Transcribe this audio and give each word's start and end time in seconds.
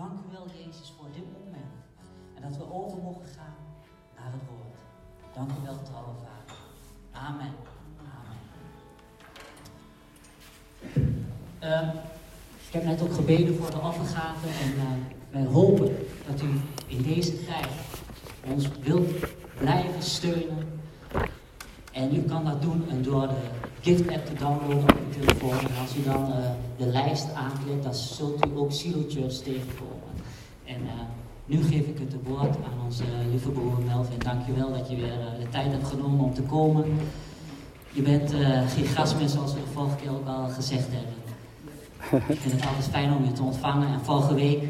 Dank 0.00 0.12
u 0.12 0.32
wel, 0.32 0.46
Jezus, 0.64 0.92
voor 0.96 1.08
dit 1.12 1.24
moment. 1.38 1.74
En 2.34 2.42
dat 2.42 2.56
we 2.56 2.72
over 2.72 2.98
mogen 2.98 3.26
gaan 3.36 3.56
naar 4.16 4.32
het 4.32 4.42
woord. 4.48 4.78
Dank 5.34 5.50
u 5.50 5.64
wel, 5.64 5.82
trouwe 5.82 6.14
Vader. 6.24 6.56
Amen. 7.12 7.52
Amen. 8.18 8.38
Ehm, 11.58 11.96
ik 12.66 12.72
heb 12.72 12.84
net 12.84 13.02
ook 13.02 13.14
gebeden 13.14 13.56
voor 13.56 13.70
de 13.70 13.80
offergave 13.80 14.46
en 14.46 14.74
uh, 14.74 14.82
wij 15.30 15.44
hopen 15.44 15.96
dat 16.26 16.42
u 16.42 16.60
in 16.86 17.02
deze 17.02 17.44
tijd 17.44 17.68
ons 18.46 18.68
wilt 18.68 19.10
blijven 19.58 20.02
steunen. 20.02 20.79
En 21.92 22.14
u 22.16 22.20
kan 22.20 22.44
dat 22.44 22.62
doen 22.62 22.84
door 23.02 23.28
de 23.28 23.34
gift 23.80 24.08
app 24.08 24.26
te 24.26 24.34
downloaden 24.34 24.82
op 24.82 24.98
uw 25.06 25.20
telefoon. 25.20 25.58
En 25.58 25.80
als 25.80 25.96
u 25.96 26.02
dan 26.02 26.28
uh, 26.28 26.36
de 26.76 26.86
lijst 26.86 27.34
aanklikt, 27.34 27.82
dan 27.82 27.94
zult 27.94 28.46
u 28.46 28.48
ook 28.54 28.72
Silo 28.72 29.04
Church 29.08 29.34
tegenkomen. 29.34 30.10
En 30.64 30.80
uh, 30.82 30.90
nu 31.44 31.62
geef 31.62 31.86
ik 31.86 31.98
het 31.98 32.14
woord 32.24 32.56
aan 32.56 32.84
onze 32.84 33.04
lieve 33.30 33.48
broer 33.48 33.78
Melvin. 33.86 34.18
Dankjewel 34.18 34.72
dat 34.72 34.90
je 34.90 34.96
weer 34.96 35.18
de 35.40 35.48
tijd 35.48 35.72
hebt 35.72 35.86
genomen 35.86 36.24
om 36.24 36.34
te 36.34 36.42
komen. 36.42 36.84
Je 37.92 38.02
bent 38.02 38.32
geen 38.74 38.84
gastmeer 38.84 39.28
zoals 39.28 39.52
we 39.52 39.60
de 39.60 39.72
vorige 39.72 39.96
keer 39.96 40.10
ook 40.10 40.26
al 40.26 40.48
gezegd 40.48 40.88
hebben. 40.90 41.14
Ik 42.28 42.40
vind 42.40 42.54
het 42.54 42.66
altijd 42.66 42.88
fijn 42.90 43.12
om 43.12 43.24
je 43.24 43.32
te 43.32 43.42
ontvangen. 43.42 43.88
En 43.88 44.00
vorige 44.00 44.34
week 44.34 44.62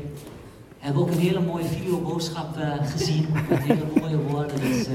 hebben 0.78 1.02
we 1.02 1.08
ook 1.08 1.14
een 1.14 1.22
hele 1.22 1.40
mooie 1.40 1.64
videoboodschap 1.64 2.56
uh, 2.58 2.74
gezien. 2.82 3.26
Met 3.48 3.58
hele 3.58 3.84
mooie 4.00 4.18
woorden. 4.18 4.60
Dus 4.60 4.86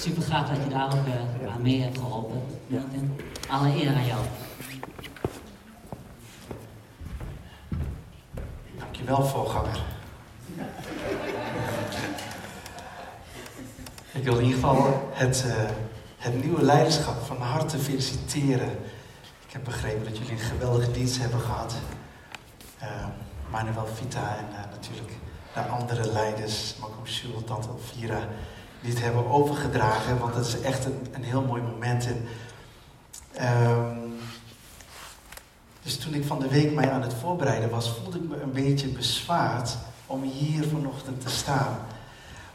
super 0.00 0.22
gaaf 0.22 0.48
dat 0.48 0.56
je 0.64 0.68
daar 0.68 0.86
ook 0.86 1.06
uh, 1.06 1.52
aan 1.54 1.62
mee 1.62 1.80
hebt 1.80 1.98
geholpen. 1.98 2.42
En 2.70 3.16
alle 3.48 3.68
eer 3.82 3.94
aan 3.94 4.06
jou. 4.06 4.20
Dankjewel, 8.78 9.22
voorganger. 9.26 9.82
Ik 14.12 14.24
wil 14.24 14.38
in 14.38 14.44
ieder 14.44 14.60
geval 14.60 15.10
het, 15.12 15.44
het 16.16 16.42
nieuwe 16.42 16.62
leiderschap 16.62 17.22
van 17.22 17.36
harte 17.36 17.78
feliciteren. 17.78 18.70
Ik 19.46 19.52
heb 19.52 19.64
begrepen 19.64 20.04
dat 20.04 20.18
jullie 20.18 20.32
een 20.32 20.38
geweldige 20.38 20.90
dienst 20.90 21.18
hebben 21.18 21.40
gehad. 21.40 21.74
Uh, 22.82 23.06
Manuel 23.50 23.86
Vita 23.86 24.36
en 24.36 24.46
uh, 24.50 24.70
natuurlijk 24.70 25.12
de 25.54 25.60
andere 25.60 26.12
leiders, 26.12 26.74
Marco 26.80 27.00
Schul, 27.04 27.44
Tante 27.44 27.68
Elvira, 27.68 28.28
die 28.80 28.90
het 28.90 29.02
hebben 29.02 29.30
overgedragen. 29.30 30.18
Want 30.18 30.34
dat 30.34 30.46
is 30.46 30.60
echt 30.60 30.84
een, 30.84 31.06
een 31.12 31.24
heel 31.24 31.42
mooi 31.42 31.62
moment. 31.62 32.06
En, 32.06 32.26
um, 33.68 34.18
dus 35.82 35.96
toen 35.96 36.14
ik 36.14 36.24
van 36.24 36.38
de 36.38 36.48
week 36.48 36.72
mij 36.74 36.90
aan 36.90 37.02
het 37.02 37.14
voorbereiden 37.14 37.70
was, 37.70 37.90
voelde 37.90 38.18
ik 38.18 38.28
me 38.28 38.40
een 38.40 38.52
beetje 38.52 38.88
bezwaard 38.88 39.76
om 40.06 40.22
hier 40.22 40.64
vanochtend 40.64 41.20
te 41.20 41.30
staan. 41.30 41.78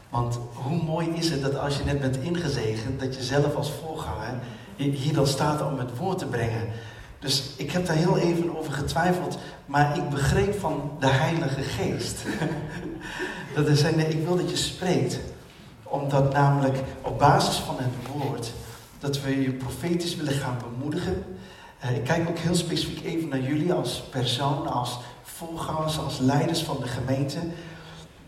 Want 0.08 0.38
hoe 0.52 0.82
mooi 0.82 1.08
is 1.08 1.30
het 1.30 1.42
dat 1.42 1.58
als 1.58 1.76
je 1.76 1.84
net 1.84 2.00
bent 2.00 2.16
ingezegend, 2.16 3.00
dat 3.00 3.14
je 3.14 3.22
zelf 3.22 3.54
als 3.54 3.72
voorganger 3.72 4.34
hier 4.76 5.14
dan 5.14 5.26
staat 5.26 5.62
om 5.62 5.78
het 5.78 5.96
woord 5.96 6.18
te 6.18 6.26
brengen. 6.26 6.68
Dus 7.18 7.52
ik 7.56 7.70
heb 7.70 7.86
daar 7.86 7.96
heel 7.96 8.18
even 8.18 8.58
over 8.58 8.72
getwijfeld, 8.72 9.38
maar 9.66 9.96
ik 9.96 10.08
begreep 10.08 10.58
van 10.60 10.90
de 11.00 11.08
Heilige 11.08 11.62
Geest. 11.62 12.16
dat 13.54 13.68
er 13.68 13.76
zei, 13.76 13.96
nee, 13.96 14.08
ik 14.08 14.24
wil 14.24 14.36
dat 14.36 14.50
je 14.50 14.56
spreekt. 14.56 15.18
Omdat 16.00 16.32
namelijk 16.32 16.78
op 17.02 17.18
basis 17.18 17.56
van 17.56 17.74
het 17.78 17.92
woord, 18.12 18.52
dat 18.98 19.20
we 19.20 19.42
je 19.42 19.52
profetisch 19.52 20.16
willen 20.16 20.32
gaan 20.32 20.56
bemoedigen. 20.70 21.24
Uh, 21.84 21.96
ik 21.96 22.04
kijk 22.04 22.28
ook 22.28 22.38
heel 22.38 22.54
specifiek 22.54 23.04
even 23.04 23.28
naar 23.28 23.40
jullie 23.40 23.72
als 23.72 24.02
persoon, 24.10 24.66
als 24.66 24.98
voorgangers, 25.22 25.98
als 25.98 26.18
leiders 26.18 26.62
van 26.62 26.76
de 26.80 26.86
gemeente. 26.86 27.38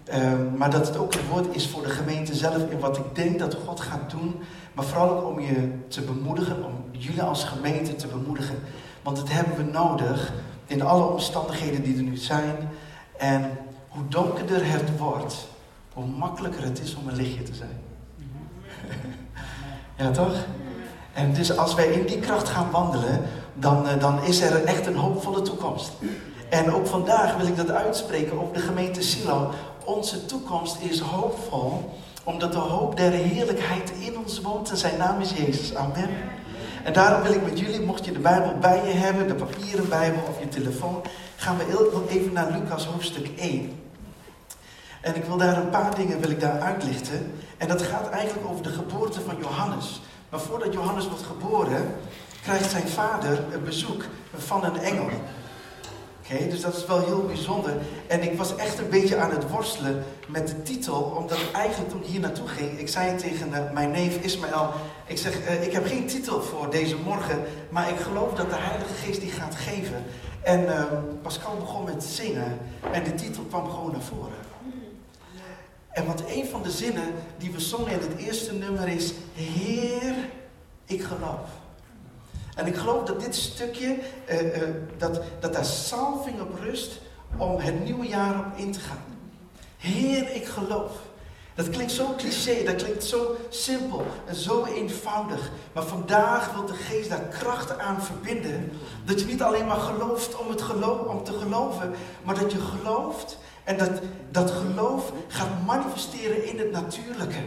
Uh, 0.08 0.32
maar 0.56 0.70
dat 0.70 0.86
het 0.86 0.96
ook 0.96 1.14
een 1.14 1.28
woord 1.30 1.56
is 1.56 1.68
voor 1.68 1.82
de 1.82 1.88
gemeente 1.88 2.34
zelf 2.34 2.70
in 2.70 2.78
wat 2.78 2.96
ik 2.96 3.14
denk 3.14 3.38
dat 3.38 3.56
God 3.66 3.80
gaat 3.80 4.10
doen. 4.10 4.34
Maar 4.72 4.84
vooral 4.84 5.10
ook 5.10 5.26
om 5.26 5.40
je 5.40 5.72
te 5.88 6.00
bemoedigen, 6.00 6.64
om 6.64 6.72
jullie 6.90 7.22
als 7.22 7.44
gemeente 7.44 7.96
te 7.96 8.06
bemoedigen. 8.06 8.58
Want 9.02 9.16
dat 9.16 9.30
hebben 9.30 9.56
we 9.56 9.72
nodig 9.72 10.32
in 10.66 10.82
alle 10.82 11.04
omstandigheden 11.04 11.82
die 11.82 11.96
er 11.96 12.02
nu 12.02 12.16
zijn. 12.16 12.56
En 13.18 13.50
hoe 13.88 14.08
donkerder 14.08 14.70
het 14.70 14.98
wordt, 14.98 15.48
hoe 15.98 16.06
makkelijker 16.06 16.62
het 16.62 16.80
is 16.80 16.94
om 16.94 17.08
een 17.08 17.16
lichtje 17.16 17.42
te 17.42 17.54
zijn. 17.54 17.80
ja, 19.98 20.10
toch? 20.10 20.34
En 21.12 21.32
dus 21.34 21.56
als 21.56 21.74
wij 21.74 21.86
in 21.86 22.06
die 22.06 22.18
kracht 22.18 22.48
gaan 22.48 22.70
wandelen, 22.70 23.20
dan, 23.54 23.86
dan 23.98 24.22
is 24.22 24.40
er 24.40 24.64
echt 24.64 24.86
een 24.86 24.96
hoopvolle 24.96 25.42
toekomst. 25.42 25.92
En 26.48 26.72
ook 26.72 26.86
vandaag 26.86 27.36
wil 27.36 27.46
ik 27.46 27.56
dat 27.56 27.70
uitspreken 27.70 28.40
over 28.40 28.54
de 28.54 28.60
gemeente 28.60 29.02
Silo. 29.02 29.50
Onze 29.84 30.26
toekomst 30.26 30.80
is 30.80 31.00
hoopvol, 31.00 31.90
omdat 32.24 32.52
de 32.52 32.58
hoop 32.58 32.96
der 32.96 33.10
heerlijkheid 33.10 33.90
in 33.90 34.18
ons 34.18 34.40
woont 34.40 34.70
en 34.70 34.76
zijn 34.76 34.98
naam 34.98 35.20
is 35.20 35.30
Jezus. 35.30 35.74
Amen. 35.74 36.08
En 36.84 36.92
daarom 36.92 37.22
wil 37.22 37.32
ik 37.32 37.42
met 37.42 37.58
jullie, 37.58 37.80
mocht 37.80 38.04
je 38.04 38.12
de 38.12 38.18
Bijbel 38.18 38.52
bij 38.60 38.82
je 38.86 38.92
hebben, 38.92 39.28
de 39.28 39.34
papieren 39.34 39.88
Bijbel 39.88 40.20
of 40.28 40.40
je 40.40 40.48
telefoon, 40.48 41.02
gaan 41.36 41.56
we 41.56 42.06
even 42.08 42.32
naar 42.32 42.50
Lucas 42.50 42.84
hoofdstuk 42.84 43.28
1. 43.38 43.87
En 45.08 45.14
ik 45.14 45.24
wil 45.24 45.36
daar 45.36 45.56
een 45.56 45.70
paar 45.70 45.94
dingen 45.94 46.20
wil 46.20 46.30
ik 46.30 46.40
daar 46.40 46.60
uitlichten. 46.60 47.32
En 47.56 47.68
dat 47.68 47.82
gaat 47.82 48.08
eigenlijk 48.08 48.48
over 48.48 48.62
de 48.62 48.68
geboorte 48.68 49.20
van 49.20 49.36
Johannes. 49.40 50.00
Maar 50.28 50.40
voordat 50.40 50.72
Johannes 50.72 51.08
wordt 51.08 51.22
geboren, 51.22 51.94
krijgt 52.42 52.70
zijn 52.70 52.88
vader 52.88 53.44
een 53.52 53.64
bezoek 53.64 54.04
van 54.36 54.64
een 54.64 54.78
engel. 54.78 55.08
Oké, 56.22 56.48
dus 56.48 56.60
dat 56.60 56.76
is 56.76 56.86
wel 56.86 57.04
heel 57.04 57.24
bijzonder. 57.26 57.72
En 58.06 58.22
ik 58.22 58.38
was 58.38 58.56
echt 58.56 58.78
een 58.78 58.88
beetje 58.88 59.16
aan 59.16 59.30
het 59.30 59.50
worstelen 59.50 60.04
met 60.26 60.48
de 60.48 60.62
titel, 60.62 61.00
omdat 61.02 61.38
ik 61.38 61.52
eigenlijk 61.52 61.90
toen 61.90 62.02
ik 62.02 62.06
hier 62.06 62.20
naartoe 62.20 62.48
ging, 62.48 62.78
ik 62.78 62.88
zei 62.88 63.16
tegen 63.16 63.48
uh, 63.48 63.72
mijn 63.72 63.90
neef 63.90 64.16
Ismaël, 64.16 64.70
ik 65.06 65.18
zeg, 65.18 65.48
uh, 65.48 65.66
ik 65.66 65.72
heb 65.72 65.86
geen 65.86 66.06
titel 66.06 66.42
voor 66.42 66.70
deze 66.70 66.96
morgen, 66.96 67.38
maar 67.68 67.88
ik 67.88 67.98
geloof 67.98 68.34
dat 68.34 68.50
de 68.50 68.56
Heilige 68.58 68.94
Geest 68.94 69.20
die 69.20 69.30
gaat 69.30 69.54
geven. 69.54 70.04
En 70.42 70.60
uh, 70.62 70.82
Pascal 71.22 71.56
begon 71.56 71.84
met 71.84 72.04
zingen 72.04 72.58
en 72.92 73.04
de 73.04 73.14
titel 73.14 73.42
kwam 73.42 73.70
gewoon 73.70 73.92
naar 73.92 74.00
voren. 74.00 74.47
En 75.98 76.06
wat 76.06 76.22
een 76.28 76.46
van 76.46 76.62
de 76.62 76.70
zinnen 76.70 77.14
die 77.38 77.50
we 77.50 77.60
zongen 77.60 77.92
in 77.92 77.98
het 77.98 78.16
eerste 78.18 78.52
nummer 78.54 78.88
is, 78.88 79.12
Heer, 79.32 80.14
ik 80.84 81.02
geloof. 81.02 81.48
En 82.54 82.66
ik 82.66 82.76
geloof 82.76 83.04
dat 83.04 83.20
dit 83.20 83.34
stukje, 83.34 83.98
uh, 84.30 84.42
uh, 84.42 84.62
dat, 84.98 85.20
dat 85.40 85.52
daar 85.52 85.64
salving 85.64 86.40
op 86.40 86.60
rust 86.60 87.00
om 87.36 87.58
het 87.58 87.84
nieuwe 87.84 88.06
jaar 88.06 88.38
op 88.38 88.56
in 88.56 88.72
te 88.72 88.80
gaan. 88.80 89.04
Heer, 89.76 90.34
ik 90.34 90.44
geloof. 90.46 90.92
Dat 91.54 91.70
klinkt 91.70 91.92
zo 91.92 92.14
cliché, 92.16 92.64
dat 92.64 92.82
klinkt 92.82 93.04
zo 93.04 93.36
simpel 93.48 94.06
en 94.26 94.34
zo 94.34 94.64
eenvoudig. 94.64 95.50
Maar 95.72 95.84
vandaag 95.84 96.52
wil 96.52 96.66
de 96.66 96.74
geest 96.74 97.08
daar 97.08 97.28
krachten 97.38 97.80
aan 97.80 98.02
verbinden. 98.02 98.72
Dat 99.04 99.20
je 99.20 99.26
niet 99.26 99.42
alleen 99.42 99.66
maar 99.66 99.80
gelooft 99.80 100.36
om, 100.36 100.50
het 100.50 100.62
geloof, 100.62 101.06
om 101.06 101.24
te 101.24 101.32
geloven, 101.32 101.94
maar 102.22 102.38
dat 102.38 102.52
je 102.52 102.60
gelooft 102.60 103.38
en 103.68 103.76
dat 103.76 103.90
dat 104.30 104.50
geloof 104.50 105.12
gaat 105.28 105.64
manifesteren 105.66 106.48
in 106.48 106.58
het 106.58 106.70
natuurlijke. 106.70 107.38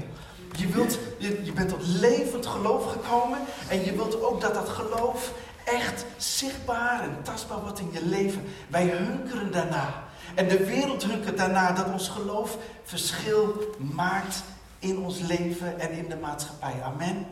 Je, 0.56 0.68
wilt, 0.68 1.00
je, 1.18 1.42
je 1.44 1.52
bent 1.52 1.70
tot 1.70 1.88
levend 1.88 2.46
geloof 2.46 2.92
gekomen 2.92 3.40
en 3.68 3.86
je 3.86 3.96
wilt 3.96 4.24
ook 4.24 4.42
dat 4.42 4.54
dat 4.54 4.70
geloof 4.70 5.34
echt 5.66 6.06
zichtbaar 6.18 7.04
en 7.04 7.18
tastbaar 7.24 7.62
wordt 7.62 7.80
in 7.80 7.90
je 7.92 8.06
leven. 8.06 8.44
Wij 8.68 8.88
hunkeren 8.88 9.52
daarna. 9.52 10.04
En 10.36 10.48
de 10.48 10.66
wereld 10.66 11.04
hunkert 11.04 11.38
daarna 11.38 11.72
dat 11.72 11.92
ons 11.92 12.10
geloof 12.10 12.58
verschil 12.84 13.76
maakt 13.78 14.44
in 14.82 14.98
ons 15.00 15.20
leven 15.20 15.80
en 15.80 15.92
in 15.92 16.10
de 16.10 16.18
maatschappij. 16.22 16.82
Amen. 16.84 17.26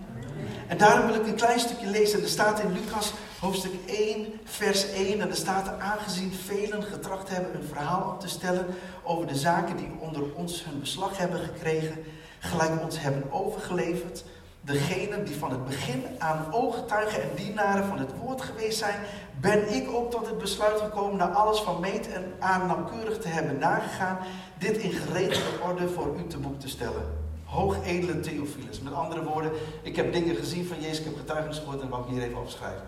En 0.67 0.77
daarom 0.77 1.05
wil 1.05 1.15
ik 1.15 1.27
een 1.27 1.35
klein 1.35 1.59
stukje 1.59 1.87
lezen. 1.87 2.21
Er 2.21 2.29
staat 2.29 2.59
in 2.59 2.71
Lucas 2.71 3.13
hoofdstuk 3.39 3.71
1, 3.85 4.27
vers 4.43 4.91
1. 4.91 5.21
En 5.21 5.29
er 5.29 5.35
staat 5.35 5.79
aangezien 5.79 6.33
velen 6.33 6.83
getracht 6.83 7.29
hebben 7.29 7.55
een 7.55 7.67
verhaal 7.67 8.11
op 8.11 8.19
te 8.19 8.29
stellen 8.29 8.65
over 9.03 9.27
de 9.27 9.35
zaken 9.35 9.77
die 9.77 9.91
onder 9.99 10.33
ons 10.35 10.65
hun 10.65 10.79
beslag 10.79 11.17
hebben 11.17 11.39
gekregen 11.39 12.03
gelijk 12.39 12.83
ons 12.83 12.99
hebben 12.99 13.31
overgeleverd. 13.31 14.23
Degenen 14.61 15.25
die 15.25 15.35
van 15.35 15.51
het 15.51 15.65
begin 15.65 16.03
aan 16.17 16.53
ooggetuigen 16.53 17.21
en 17.21 17.29
dienaren 17.35 17.85
van 17.85 17.97
het 17.97 18.11
woord 18.17 18.41
geweest 18.41 18.77
zijn, 18.77 18.99
ben 19.41 19.73
ik 19.73 19.91
ook 19.91 20.11
tot 20.11 20.25
het 20.25 20.37
besluit 20.37 20.79
gekomen 20.79 21.17
na 21.17 21.29
alles 21.29 21.59
van 21.59 21.79
meet 21.79 22.11
en 22.11 22.33
aan 22.39 22.67
nauwkeurig 22.67 23.17
te 23.17 23.27
hebben 23.27 23.57
nagegaan, 23.57 24.17
dit 24.57 24.77
in 24.77 24.91
geregelde 24.91 25.63
orde 25.63 25.89
voor 25.89 26.15
u 26.19 26.27
te 26.27 26.37
boek 26.37 26.59
te 26.59 26.69
stellen. 26.69 27.18
Hoogedele 27.49 28.19
Theophilus. 28.19 28.79
Met 28.81 28.93
andere 28.93 29.23
woorden, 29.23 29.51
ik 29.81 29.95
heb 29.95 30.13
dingen 30.13 30.35
gezien 30.35 30.65
van 30.65 30.81
Jezus, 30.81 30.99
ik 30.99 31.05
heb 31.05 31.17
getuigenis 31.17 31.57
gehoord 31.57 31.81
en 31.81 31.89
wou 31.89 32.03
ik 32.03 32.09
hier 32.09 32.23
even 32.23 32.39
opschrijven. 32.39 32.87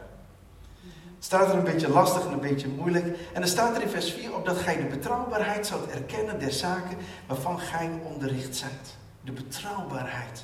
Het 1.16 1.30
staat 1.30 1.50
er 1.50 1.58
een 1.58 1.64
beetje 1.64 1.90
lastig 1.90 2.26
en 2.26 2.32
een 2.32 2.40
beetje 2.40 2.68
moeilijk. 2.68 3.18
En 3.34 3.42
er 3.42 3.48
staat 3.48 3.76
er 3.76 3.82
in 3.82 3.90
vers 3.90 4.12
4 4.12 4.36
op 4.36 4.46
dat 4.46 4.58
gij 4.58 4.76
de 4.78 4.84
betrouwbaarheid 4.84 5.68
zoudt 5.68 5.92
erkennen 5.92 6.40
der 6.40 6.52
zaken 6.52 6.98
waarvan 7.28 7.60
gij 7.60 7.90
onderricht 8.04 8.56
zijt 8.56 8.96
de 9.22 9.32
betrouwbaarheid. 9.32 10.44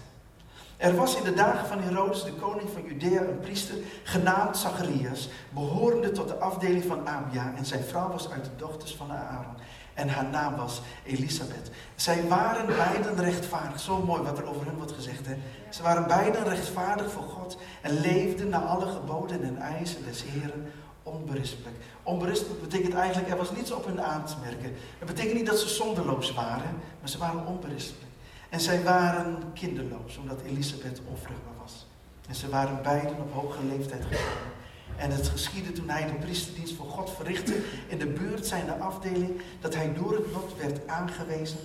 Er 0.77 0.95
was 0.95 1.15
in 1.15 1.23
de 1.23 1.33
dagen 1.33 1.67
van 1.67 1.81
Herodes, 1.81 2.23
de 2.23 2.33
koning 2.33 2.69
van 2.69 2.83
Judea, 2.87 3.21
een 3.21 3.39
priester 3.39 3.75
genaamd 4.03 4.57
Zacharias, 4.57 5.29
behorende 5.49 6.11
tot 6.11 6.27
de 6.27 6.35
afdeling 6.35 6.83
van 6.83 7.07
Abia. 7.07 7.53
En 7.57 7.65
zijn 7.65 7.83
vrouw 7.83 8.11
was 8.11 8.29
uit 8.29 8.43
de 8.43 8.55
dochters 8.57 8.95
van 8.95 9.11
Aaron. 9.11 9.55
En 9.97 10.09
haar 10.09 10.25
naam 10.25 10.55
was 10.55 10.81
Elisabeth. 11.03 11.71
Zij 11.95 12.27
waren 12.27 12.65
beiden 12.65 13.15
rechtvaardig. 13.15 13.79
Zo 13.79 14.03
mooi 14.03 14.21
wat 14.21 14.37
er 14.37 14.49
over 14.49 14.65
hen 14.65 14.75
wordt 14.75 14.91
gezegd. 14.91 15.25
Hè? 15.25 15.35
Ze 15.69 15.83
waren 15.83 16.07
beiden 16.07 16.43
rechtvaardig 16.43 17.11
voor 17.11 17.23
God. 17.23 17.57
En 17.81 17.99
leefden 17.99 18.49
naar 18.49 18.61
alle 18.61 18.85
geboden 18.85 19.43
en 19.43 19.57
eisen 19.57 20.05
des 20.05 20.23
Heren 20.23 20.71
onberispelijk. 21.03 21.75
Onberispelijk 22.03 22.61
betekent 22.61 22.93
eigenlijk, 22.93 23.29
er 23.29 23.37
was 23.37 23.51
niets 23.51 23.71
op 23.71 23.85
hun 23.85 24.01
aan 24.01 24.25
te 24.25 24.35
merken. 24.43 24.73
Het 24.97 25.07
betekent 25.07 25.33
niet 25.33 25.45
dat 25.45 25.59
ze 25.59 25.67
zonderloos 25.67 26.33
waren, 26.33 26.81
maar 26.99 27.09
ze 27.09 27.17
waren 27.17 27.45
onberispelijk. 27.45 28.11
En 28.49 28.59
zij 28.59 28.83
waren 28.83 29.37
kinderloos, 29.53 30.17
omdat 30.17 30.41
Elisabeth 30.45 31.01
onvruchtbaar 31.09 31.57
was. 31.61 31.87
En 32.27 32.35
ze 32.35 32.49
waren 32.49 32.83
beiden 32.83 33.17
op 33.17 33.33
hoge 33.33 33.63
leeftijd 33.63 34.01
gekomen. 34.01 34.56
En 34.97 35.11
het 35.11 35.27
geschiedde 35.27 35.71
toen 35.71 35.89
hij 35.89 36.05
de 36.05 36.13
priesterdienst 36.13 36.75
voor 36.75 36.85
God 36.85 37.09
verrichtte 37.09 37.55
in 37.87 37.97
de 37.97 38.07
buurt 38.07 38.45
zijnde 38.45 38.73
afdeling, 38.73 39.41
dat 39.61 39.75
hij 39.75 39.93
door 39.93 40.13
het 40.13 40.31
lot 40.33 40.57
werd 40.57 40.87
aangewezen, 40.87 41.57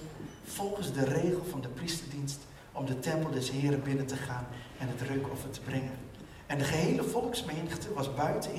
volgens 0.44 0.92
de 0.92 1.04
regel 1.04 1.44
van 1.50 1.60
de 1.60 1.68
priesterdienst, 1.68 2.38
om 2.72 2.86
de 2.86 2.98
tempel 2.98 3.30
des 3.30 3.50
Heren 3.50 3.82
binnen 3.82 4.06
te 4.06 4.16
gaan 4.16 4.46
en 4.78 4.88
het 4.88 5.08
reukoffer 5.08 5.50
te 5.50 5.60
brengen. 5.60 6.10
En 6.46 6.58
de 6.58 6.64
gehele 6.64 7.02
volksmenigte 7.02 7.92
was 7.94 8.14
buiten 8.14 8.50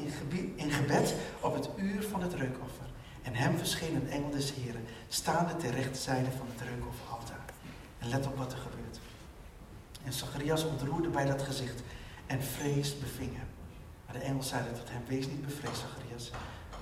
in, 0.56 0.72
gebed 0.72 1.16
op 1.40 1.54
het 1.56 1.70
uur 1.76 2.04
van 2.04 2.22
het 2.22 2.34
reukoffer. 2.34 2.86
En 3.22 3.36
hem 3.36 3.58
verscheen 3.58 3.96
een 3.96 4.10
engel 4.10 4.30
des 4.30 4.54
Heren, 4.54 4.84
staande 5.08 5.56
ter 5.56 5.72
rechterzijde 5.72 6.32
van 6.38 6.48
het 6.56 6.68
reukofferaltaar. 6.68 7.46
En 8.00 8.10
let 8.10 8.28
op 8.28 8.38
wat 8.38 8.52
er 8.52 8.58
gebeurt. 8.58 9.00
En 10.04 10.14
Zacharias 10.14 10.66
ontroerde 10.66 11.10
bij 11.10 11.26
dat 11.26 11.42
gezicht 11.42 11.82
en 12.26 12.44
vrees 12.44 13.00
beving 13.00 13.32
hem. 13.36 13.63
Maar 14.06 14.16
de 14.16 14.22
engel 14.22 14.44
zeide 14.44 14.72
tot 14.72 14.90
hem, 14.90 15.02
wees 15.08 15.28
niet 15.28 15.46
bevreesd, 15.46 15.78
Zacharias, 15.78 16.32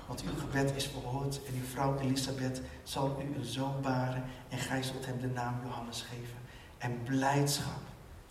want 0.08 0.24
uw 0.24 0.40
gebed 0.40 0.76
is 0.76 0.88
verhoord 0.88 1.40
en 1.48 1.54
uw 1.54 1.66
vrouw 1.66 2.00
Elisabeth 2.00 2.62
zal 2.84 3.22
u 3.22 3.36
een 3.36 3.46
zoon 3.46 3.82
baren 3.82 4.24
en 4.50 4.58
gij 4.58 4.84
zult 4.84 5.06
hem 5.06 5.20
de 5.20 5.28
naam 5.28 5.56
Johannes 5.64 6.02
geven. 6.02 6.38
En 6.78 7.04
blijdschap 7.04 7.82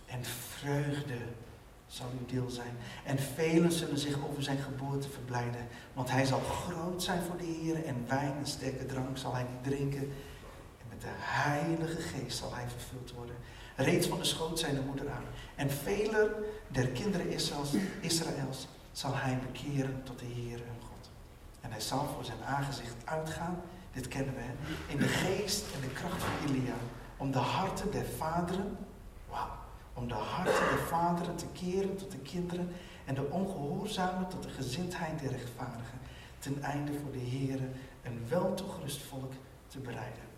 en 0.05 0.23
vreugde 0.23 1.17
zal 1.87 2.07
uw 2.19 2.25
deel 2.25 2.49
zijn. 2.49 2.75
En 3.03 3.19
velen 3.19 3.71
zullen 3.71 3.97
zich 3.97 4.17
over 4.29 4.43
zijn 4.43 4.57
geboorte 4.57 5.09
verblijden. 5.09 5.67
Want 5.93 6.11
hij 6.11 6.25
zal 6.25 6.39
groot 6.39 7.03
zijn 7.03 7.21
voor 7.21 7.37
de 7.37 7.57
Heer 7.61 7.85
en 7.85 8.05
wijn 8.07 8.37
en 8.37 8.47
sterke 8.47 8.85
drank 8.85 9.17
zal 9.17 9.33
hij 9.33 9.43
niet 9.43 9.73
drinken. 9.73 10.01
En 10.81 10.87
met 10.89 11.01
de 11.01 11.07
Heilige 11.11 12.01
Geest 12.01 12.37
zal 12.37 12.55
hij 12.55 12.69
vervuld 12.69 13.11
worden. 13.11 13.35
Reeds 13.75 14.07
van 14.07 14.17
de 14.17 14.25
schoot 14.25 14.59
zijn 14.59 14.75
de 14.75 14.81
moeder 14.81 15.09
aan. 15.09 15.23
En 15.55 15.71
velen 15.71 16.29
der 16.67 16.87
kinderen 16.87 17.29
Israëls 18.01 18.67
zal 18.91 19.15
hij 19.15 19.39
bekeren 19.39 20.03
tot 20.03 20.19
de 20.19 20.25
Heer 20.25 20.57
hun 20.57 20.81
God. 20.81 21.09
En 21.61 21.71
hij 21.71 21.81
zal 21.81 22.05
voor 22.15 22.25
zijn 22.25 22.43
aangezicht 22.43 23.05
uitgaan, 23.05 23.61
dit 23.93 24.07
kennen 24.07 24.33
we, 24.35 24.43
in 24.87 24.97
de 24.97 25.07
geest 25.07 25.73
en 25.75 25.81
de 25.81 25.93
kracht 25.93 26.23
van 26.23 26.47
Elia, 26.47 26.75
om 27.17 27.31
de 27.31 27.37
harten 27.37 27.91
der 27.91 28.05
vaderen, 28.05 28.77
wauw, 29.29 29.55
om 29.93 30.07
de 30.07 30.13
harten 30.13 30.69
der 30.69 30.85
vaderen 30.87 31.35
te 31.35 31.47
keren 31.53 31.97
tot 31.97 32.11
de 32.11 32.17
kinderen 32.17 32.71
en 33.05 33.15
de 33.15 33.29
ongehoorzamen 33.29 34.27
tot 34.27 34.43
de 34.43 34.49
gezindheid 34.49 35.19
der 35.19 35.31
rechtvaardigen, 35.31 35.99
ten 36.39 36.63
einde 36.63 36.91
voor 36.99 37.11
de 37.11 37.29
Heere 37.29 37.69
een 38.03 38.25
weltoegerust 38.29 39.01
volk 39.01 39.33
te 39.67 39.79
bereiden. 39.79 40.29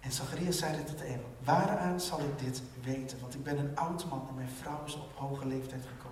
En 0.00 0.12
Zacharias 0.12 0.58
zei 0.58 0.84
tot 0.84 0.98
de 0.98 1.04
engel, 1.04 1.28
waaraan 1.44 2.00
zal 2.00 2.20
ik 2.20 2.38
dit 2.38 2.62
weten? 2.82 3.20
Want 3.20 3.34
ik 3.34 3.42
ben 3.42 3.58
een 3.58 3.76
oud 3.76 4.08
man 4.08 4.26
en 4.28 4.34
mijn 4.34 4.48
vrouw 4.48 4.84
is 4.84 4.94
op 4.94 5.12
hoge 5.14 5.46
leeftijd 5.46 5.82
gekomen. 5.86 6.03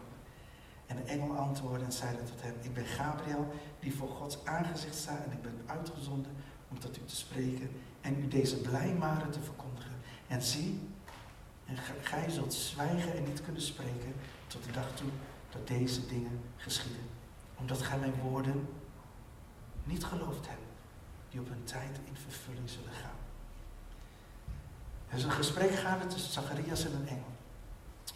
En 0.92 1.04
de 1.04 1.10
engel 1.10 1.36
antwoordde 1.36 1.84
en 1.84 1.92
zei 1.92 2.16
tot 2.16 2.42
hem, 2.42 2.54
ik 2.60 2.74
ben 2.74 2.84
Gabriel, 2.84 3.52
die 3.80 3.94
voor 3.94 4.08
Gods 4.08 4.44
aangezicht 4.44 4.94
staat 4.94 5.24
en 5.24 5.32
ik 5.32 5.42
ben 5.42 5.62
uitgezonden 5.66 6.32
om 6.68 6.78
tot 6.78 6.96
u 6.98 7.04
te 7.04 7.16
spreken 7.16 7.70
en 8.00 8.18
u 8.18 8.28
deze 8.28 8.56
blijmaren 8.56 9.30
te 9.30 9.40
verkondigen. 9.40 9.92
En 10.28 10.42
zie, 10.42 10.88
en 11.64 11.76
gij 12.00 12.30
zult 12.30 12.54
zwijgen 12.54 13.16
en 13.16 13.24
niet 13.24 13.42
kunnen 13.42 13.62
spreken 13.62 14.14
tot 14.46 14.64
de 14.64 14.72
dag 14.72 14.94
toe 14.94 15.10
dat 15.50 15.66
deze 15.66 16.06
dingen 16.06 16.40
geschieden. 16.56 17.08
Omdat 17.58 17.82
gij 17.82 17.98
mijn 17.98 18.20
woorden 18.20 18.68
niet 19.84 20.04
geloofd 20.04 20.48
hebt, 20.48 20.66
die 21.30 21.40
op 21.40 21.48
hun 21.48 21.64
tijd 21.64 21.98
in 22.04 22.16
vervulling 22.16 22.70
zullen 22.70 22.92
gaan. 22.92 23.20
Er 25.08 25.16
is 25.16 25.24
een 25.24 25.30
gesprek 25.30 25.74
gaande 25.74 26.06
tussen 26.06 26.32
Zacharias 26.32 26.84
en 26.84 26.94
een 26.94 27.08
engel. 27.08 27.32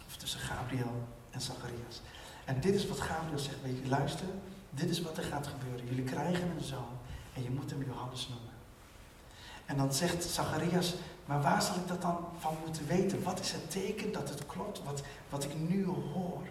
Of 0.07 0.15
tussen 0.17 0.39
Gabriel 0.39 1.07
en 1.29 1.41
Zacharias. 1.41 2.01
En 2.47 2.59
dit 2.61 2.75
is 2.75 2.87
wat 2.87 2.99
Gabriel 2.99 3.39
zegt. 3.39 3.61
Weet 3.63 3.77
je, 3.77 3.87
luister, 3.87 4.27
dit 4.69 4.89
is 4.89 5.01
wat 5.01 5.17
er 5.17 5.23
gaat 5.23 5.47
gebeuren. 5.47 5.87
Jullie 5.87 6.03
krijgen 6.03 6.49
een 6.57 6.63
zoon 6.63 6.97
en 7.33 7.43
je 7.43 7.49
moet 7.49 7.69
hem 7.69 7.83
Johannes 7.83 8.27
noemen. 8.27 8.53
En 9.65 9.77
dan 9.77 9.93
zegt 9.93 10.23
Zacharias, 10.23 10.93
maar 11.25 11.41
waar 11.41 11.61
zal 11.61 11.75
ik 11.75 11.87
dat 11.87 12.01
dan 12.01 12.25
van 12.39 12.55
moeten 12.65 12.87
weten? 12.87 13.23
Wat 13.23 13.39
is 13.39 13.51
het 13.51 13.71
teken 13.71 14.11
dat 14.11 14.29
het 14.29 14.45
klopt, 14.45 14.83
wat, 14.83 15.03
wat 15.29 15.43
ik 15.43 15.59
nu 15.69 15.85
hoor? 15.85 16.41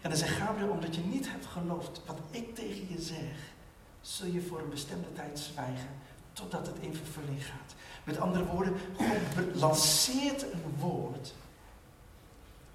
En 0.00 0.10
dan 0.10 0.18
zegt 0.18 0.36
Gabriel, 0.36 0.68
omdat 0.68 0.94
je 0.94 1.00
niet 1.00 1.30
hebt 1.30 1.46
geloofd 1.46 2.00
wat 2.06 2.18
ik 2.30 2.54
tegen 2.54 2.88
je 2.88 3.00
zeg, 3.00 3.52
zul 4.00 4.26
je 4.26 4.42
voor 4.42 4.60
een 4.60 4.70
bestemde 4.70 5.12
tijd 5.12 5.38
zwijgen 5.38 5.90
totdat 6.32 6.66
het 6.66 6.76
in 6.80 6.94
vervulling 6.94 7.44
gaat. 7.44 7.74
Met 8.04 8.18
andere 8.18 8.44
woorden, 8.44 8.74
God 8.96 9.54
lanceert 9.54 10.42
een 10.42 10.74
woord 10.78 11.34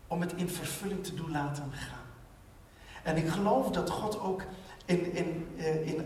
om 0.08 0.22
het 0.22 0.34
in 0.34 0.50
vervulling 0.50 1.04
te 1.04 1.14
doen 1.14 1.32
laten 1.32 1.72
gaan. 1.72 2.05
En 3.06 3.18
ik 3.18 3.28
geloof 3.28 3.72
dat 3.72 3.90
God 3.90 4.20
ook 4.20 4.42
in, 4.86 5.16
in, 5.16 5.48
eh, 5.58 5.88
in, 5.88 6.06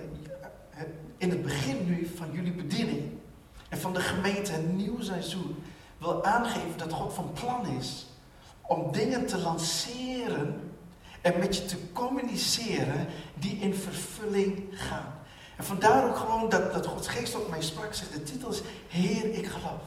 eh, 0.72 0.82
in 1.18 1.30
het 1.30 1.42
begin 1.42 1.86
nu 1.86 2.12
van 2.16 2.32
jullie 2.32 2.52
bediening 2.52 3.12
en 3.70 3.80
van 3.80 3.94
de 3.94 4.00
gemeente 4.00 4.54
een 4.54 4.76
nieuw 4.76 5.02
seizoen 5.02 5.64
wil 5.98 6.26
aangeven 6.26 6.78
dat 6.78 6.94
God 6.94 7.14
van 7.14 7.34
plan 7.34 7.68
is 7.68 8.08
om 8.62 8.92
dingen 8.92 9.26
te 9.26 9.38
lanceren 9.38 10.72
en 11.22 11.40
met 11.40 11.58
je 11.58 11.66
te 11.66 11.92
communiceren 11.94 13.08
die 13.34 13.58
in 13.58 13.74
vervulling 13.74 14.64
gaan. 14.72 15.14
En 15.58 15.64
vandaar 15.64 16.10
ook 16.10 16.18
gewoon 16.18 16.50
dat, 16.50 16.74
dat 16.74 16.86
Gods 16.86 17.08
geest 17.08 17.36
op 17.36 17.50
mij 17.50 17.62
sprak, 17.62 17.94
zegt 17.94 18.14
de 18.14 18.24
titel 18.24 18.50
is 18.50 18.62
Heer, 18.88 19.34
ik 19.34 19.46
geloof. 19.46 19.82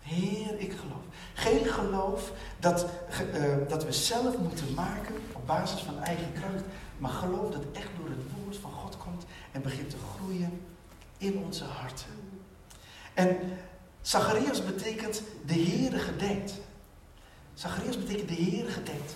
Heer, 0.00 0.58
ik 0.58 0.72
geloof. 0.72 1.02
Geen 1.34 1.64
geloof 1.64 2.32
dat, 2.58 2.86
uh, 3.34 3.68
dat 3.68 3.84
we 3.84 3.92
zelf 3.92 4.38
moeten 4.38 4.74
maken 4.74 5.14
op 5.32 5.46
basis 5.46 5.80
van 5.80 6.02
eigen 6.02 6.32
kracht, 6.32 6.64
maar 6.98 7.10
geloof 7.10 7.50
dat 7.50 7.64
echt 7.72 7.88
door 7.98 8.08
het 8.08 8.32
woord 8.36 8.56
van 8.56 8.72
God 8.72 8.96
komt 8.96 9.24
en 9.52 9.62
begint 9.62 9.90
te 9.90 9.96
groeien 10.16 10.62
in 11.18 11.42
onze 11.44 11.64
harten. 11.64 12.06
En 13.14 13.36
Zacharias 14.00 14.64
betekent 14.64 15.22
de 15.46 15.54
Heere 15.54 15.98
gedenkt. 15.98 16.52
Zacharias 17.54 17.98
betekent 17.98 18.28
de 18.28 18.34
Heere 18.34 18.70
gedenkt. 18.70 19.14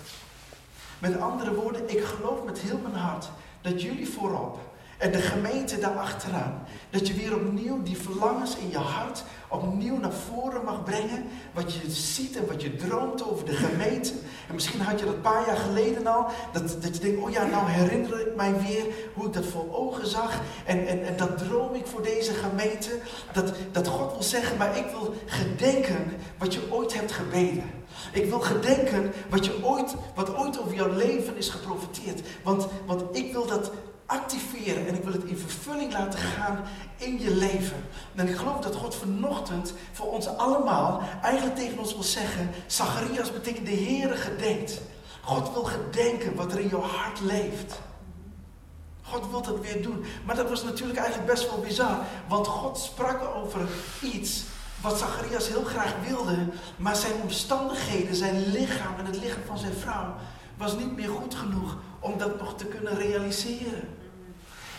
Met 0.99 1.19
andere 1.19 1.53
woorden, 1.53 1.89
ik 1.89 2.03
geloof 2.03 2.43
met 2.43 2.59
heel 2.59 2.77
mijn 2.77 2.95
hart 2.95 3.29
dat 3.61 3.81
jullie 3.81 4.09
voorop 4.09 4.59
en 4.97 5.11
de 5.11 5.21
gemeente 5.21 5.79
daarachteraan, 5.79 6.63
dat 6.89 7.07
je 7.07 7.13
weer 7.13 7.35
opnieuw 7.35 7.83
die 7.83 7.97
verlangens 7.97 8.57
in 8.57 8.69
je 8.69 8.77
hart 8.77 9.23
opnieuw 9.49 9.97
naar 9.97 10.13
voren 10.13 10.63
mag 10.63 10.83
brengen. 10.83 11.25
Wat 11.53 11.73
je 11.73 11.91
ziet 11.91 12.37
en 12.37 12.47
wat 12.47 12.61
je 12.61 12.75
droomt 12.75 13.29
over 13.29 13.45
de 13.45 13.53
gemeente. 13.53 14.13
En 14.47 14.53
misschien 14.53 14.81
had 14.81 14.99
je 14.99 15.05
dat 15.05 15.13
een 15.13 15.21
paar 15.21 15.45
jaar 15.45 15.57
geleden 15.57 16.07
al. 16.07 16.25
Dat, 16.51 16.81
dat 16.81 16.95
je 16.95 17.01
denkt, 17.01 17.23
oh 17.23 17.29
ja, 17.29 17.45
nou 17.45 17.69
herinner 17.69 18.19
ik 18.19 18.35
mij 18.35 18.53
weer 18.67 18.85
hoe 19.13 19.25
ik 19.25 19.33
dat 19.33 19.45
voor 19.45 19.75
ogen 19.75 20.07
zag. 20.07 20.41
En, 20.65 20.87
en, 20.87 21.05
en 21.05 21.17
dat 21.17 21.37
droom 21.37 21.73
ik 21.73 21.85
voor 21.85 22.03
deze 22.03 22.33
gemeente. 22.33 22.99
Dat, 23.33 23.53
dat 23.71 23.87
God 23.87 24.11
wil 24.11 24.23
zeggen, 24.23 24.57
maar 24.57 24.77
ik 24.77 24.85
wil 24.85 25.13
gedenken 25.25 26.05
wat 26.37 26.53
je 26.53 26.71
ooit 26.71 26.93
hebt 26.93 27.11
gebeden. 27.11 27.63
Ik 28.11 28.29
wil 28.29 28.39
gedenken 28.39 29.13
wat, 29.29 29.45
je 29.45 29.63
ooit, 29.63 29.95
wat 30.15 30.35
ooit 30.35 30.59
over 30.59 30.75
jouw 30.75 30.93
leven 30.93 31.37
is 31.37 31.49
geprofiteerd. 31.49 32.21
Want, 32.43 32.67
want 32.85 33.17
ik 33.17 33.31
wil 33.31 33.47
dat 33.47 33.71
activeren 34.05 34.87
en 34.87 34.95
ik 34.95 35.03
wil 35.03 35.13
het 35.13 35.23
in 35.23 35.37
vervulling 35.37 35.91
laten 35.91 36.19
gaan 36.19 36.63
in 36.97 37.19
je 37.19 37.35
leven. 37.35 37.83
En 38.15 38.27
ik 38.27 38.35
geloof 38.35 38.59
dat 38.59 38.75
God 38.75 38.95
vanochtend 38.95 39.73
voor 39.91 40.11
ons 40.11 40.27
allemaal 40.27 41.01
eigenlijk 41.21 41.55
tegen 41.55 41.79
ons 41.79 41.93
wil 41.93 42.03
zeggen: 42.03 42.49
Zacharias 42.65 43.31
betekent 43.31 43.65
de 43.65 43.75
Heere 43.75 44.15
gedenkt. 44.15 44.81
God 45.21 45.53
wil 45.53 45.63
gedenken 45.63 46.35
wat 46.35 46.51
er 46.51 46.59
in 46.59 46.67
jouw 46.67 46.81
hart 46.81 47.21
leeft. 47.21 47.79
God 49.01 49.29
wil 49.29 49.41
dat 49.41 49.59
weer 49.59 49.81
doen. 49.81 50.05
Maar 50.25 50.35
dat 50.35 50.49
was 50.49 50.63
natuurlijk 50.63 50.99
eigenlijk 50.99 51.31
best 51.31 51.49
wel 51.49 51.59
bizar. 51.59 51.97
Want 52.27 52.47
God 52.47 52.77
sprak 52.77 53.35
over 53.35 53.67
iets 54.01 54.43
wat 54.81 54.97
Zacharias 54.97 55.47
heel 55.47 55.63
graag 55.63 55.93
wilde. 56.07 56.37
Maar 56.77 56.95
zijn 56.95 57.21
omstandigheden, 57.21 58.15
zijn 58.15 58.51
lichaam 58.51 58.95
en 58.99 59.05
het 59.05 59.21
lichaam 59.21 59.43
van 59.45 59.57
zijn 59.57 59.73
vrouw 59.73 60.15
was 60.57 60.77
niet 60.77 60.95
meer 60.95 61.09
goed 61.09 61.35
genoeg 61.35 61.77
om 61.99 62.17
dat 62.17 62.39
nog 62.39 62.57
te 62.57 62.65
kunnen 62.65 62.97
realiseren. 62.97 63.89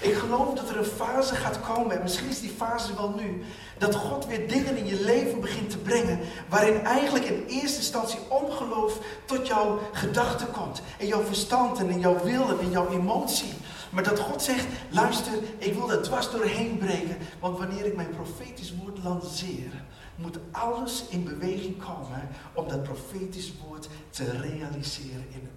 Ik 0.00 0.14
geloof 0.14 0.54
dat 0.54 0.68
er 0.68 0.76
een 0.76 0.84
fase 0.84 1.34
gaat 1.34 1.60
komen, 1.60 1.96
en 1.96 2.02
misschien 2.02 2.28
is 2.28 2.40
die 2.40 2.50
fase 2.56 2.94
wel 2.94 3.14
nu, 3.16 3.42
dat 3.78 3.94
God 3.94 4.26
weer 4.26 4.48
dingen 4.48 4.76
in 4.76 4.86
je 4.86 5.04
leven 5.04 5.40
begint 5.40 5.70
te 5.70 5.78
brengen, 5.78 6.18
waarin 6.48 6.80
eigenlijk 6.80 7.24
in 7.24 7.44
eerste 7.46 7.76
instantie 7.76 8.18
ongeloof 8.28 8.98
tot 9.24 9.46
jouw 9.46 9.78
gedachten 9.92 10.50
komt, 10.50 10.82
in 10.98 11.06
jouw 11.06 11.22
verstand 11.22 11.78
en 11.78 11.90
in 11.90 12.00
jouw 12.00 12.22
wil 12.22 12.48
en 12.48 12.60
in 12.60 12.70
jouw 12.70 12.90
emotie. 12.90 13.52
Maar 13.90 14.02
dat 14.02 14.18
God 14.18 14.42
zegt, 14.42 14.66
luister, 14.90 15.32
ik 15.58 15.74
wil 15.74 15.92
er 15.92 16.02
dwars 16.02 16.30
doorheen 16.30 16.78
breken. 16.78 17.16
Want 17.40 17.58
wanneer 17.58 17.84
ik 17.84 17.96
mijn 17.96 18.10
profetisch 18.10 18.74
woord 18.82 18.98
lanceer, 19.04 19.84
moet 20.16 20.38
alles 20.50 21.04
in 21.08 21.24
beweging 21.24 21.84
komen 21.84 22.28
om 22.54 22.68
dat 22.68 22.82
profetisch 22.82 23.52
woord 23.66 23.88
te 24.10 24.30
realiseren 24.30 25.26
in. 25.30 25.48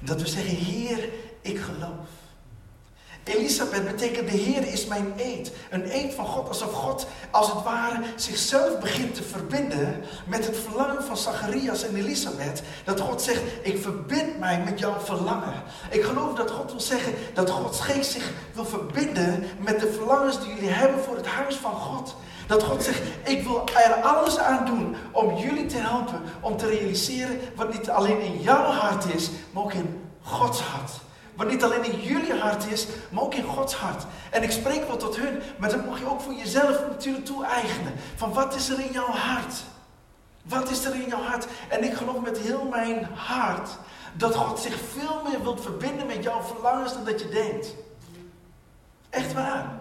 Dat 0.00 0.20
we 0.20 0.28
zeggen, 0.28 0.56
Heer, 0.56 1.08
ik 1.40 1.58
geloof. 1.58 2.08
Elisabeth 3.24 3.84
betekent 3.84 4.30
de 4.30 4.36
Heer 4.36 4.66
is 4.72 4.86
mijn 4.86 5.12
eed. 5.16 5.52
Een 5.70 5.94
eed 5.94 6.14
van 6.14 6.26
God, 6.26 6.48
alsof 6.48 6.72
God 6.72 7.06
als 7.30 7.52
het 7.52 7.62
ware 7.62 8.02
zichzelf 8.16 8.78
begint 8.78 9.14
te 9.14 9.22
verbinden 9.22 10.04
met 10.26 10.46
het 10.46 10.56
verlangen 10.56 11.04
van 11.04 11.16
Zacharias 11.16 11.82
en 11.82 11.94
Elisabeth. 11.94 12.62
Dat 12.84 13.00
God 13.00 13.22
zegt, 13.22 13.42
ik 13.62 13.82
verbind 13.82 14.38
mij 14.38 14.62
met 14.64 14.78
jouw 14.78 15.00
verlangen. 15.00 15.62
Ik 15.90 16.02
geloof 16.02 16.34
dat 16.34 16.50
God 16.50 16.70
wil 16.70 16.80
zeggen 16.80 17.14
dat 17.34 17.50
Gods 17.50 17.80
geest 17.80 18.10
zich 18.10 18.32
wil 18.52 18.64
verbinden 18.64 19.44
met 19.58 19.80
de 19.80 19.92
verlangens 19.92 20.40
die 20.40 20.54
jullie 20.54 20.70
hebben 20.70 21.00
voor 21.00 21.16
het 21.16 21.26
huis 21.26 21.54
van 21.54 21.74
God. 21.74 22.16
Dat 22.50 22.62
God 22.62 22.82
zegt, 22.82 23.00
ik 23.22 23.42
wil 23.42 23.68
er 23.84 23.92
alles 23.94 24.38
aan 24.38 24.66
doen 24.66 24.96
om 25.12 25.36
jullie 25.36 25.66
te 25.66 25.76
helpen 25.76 26.22
om 26.40 26.56
te 26.56 26.66
realiseren 26.66 27.40
wat 27.56 27.72
niet 27.72 27.90
alleen 27.90 28.20
in 28.20 28.40
jouw 28.40 28.64
hart 28.64 29.14
is, 29.14 29.30
maar 29.50 29.62
ook 29.62 29.72
in 29.72 30.10
Gods 30.22 30.60
hart. 30.60 30.90
Wat 31.36 31.50
niet 31.50 31.64
alleen 31.64 31.84
in 31.84 32.00
jullie 32.00 32.34
hart 32.34 32.66
is, 32.70 32.86
maar 33.10 33.22
ook 33.22 33.34
in 33.34 33.44
Gods 33.44 33.74
hart. 33.74 34.04
En 34.30 34.42
ik 34.42 34.50
spreek 34.50 34.86
wel 34.86 34.96
tot 34.96 35.16
hun, 35.16 35.40
maar 35.58 35.70
dat 35.70 35.86
mag 35.86 35.98
je 35.98 36.10
ook 36.10 36.20
voor 36.20 36.32
jezelf 36.32 36.80
natuurlijk 36.88 37.24
toe-eigenen. 37.24 37.92
Van 38.16 38.32
wat 38.32 38.54
is 38.54 38.68
er 38.68 38.80
in 38.80 38.92
jouw 38.92 39.10
hart? 39.10 39.62
Wat 40.42 40.70
is 40.70 40.84
er 40.84 40.94
in 40.94 41.08
jouw 41.08 41.22
hart? 41.22 41.46
En 41.68 41.84
ik 41.84 41.94
geloof 41.94 42.20
met 42.20 42.38
heel 42.38 42.64
mijn 42.64 43.08
hart 43.14 43.70
dat 44.16 44.34
God 44.34 44.58
zich 44.58 44.74
veel 44.92 45.20
meer 45.28 45.42
wilt 45.42 45.60
verbinden 45.60 46.06
met 46.06 46.22
jouw 46.22 46.42
verlangens 46.42 46.92
dan 46.92 47.04
dat 47.04 47.20
je 47.20 47.28
denkt. 47.28 47.74
Echt 49.10 49.32
waar. 49.32 49.79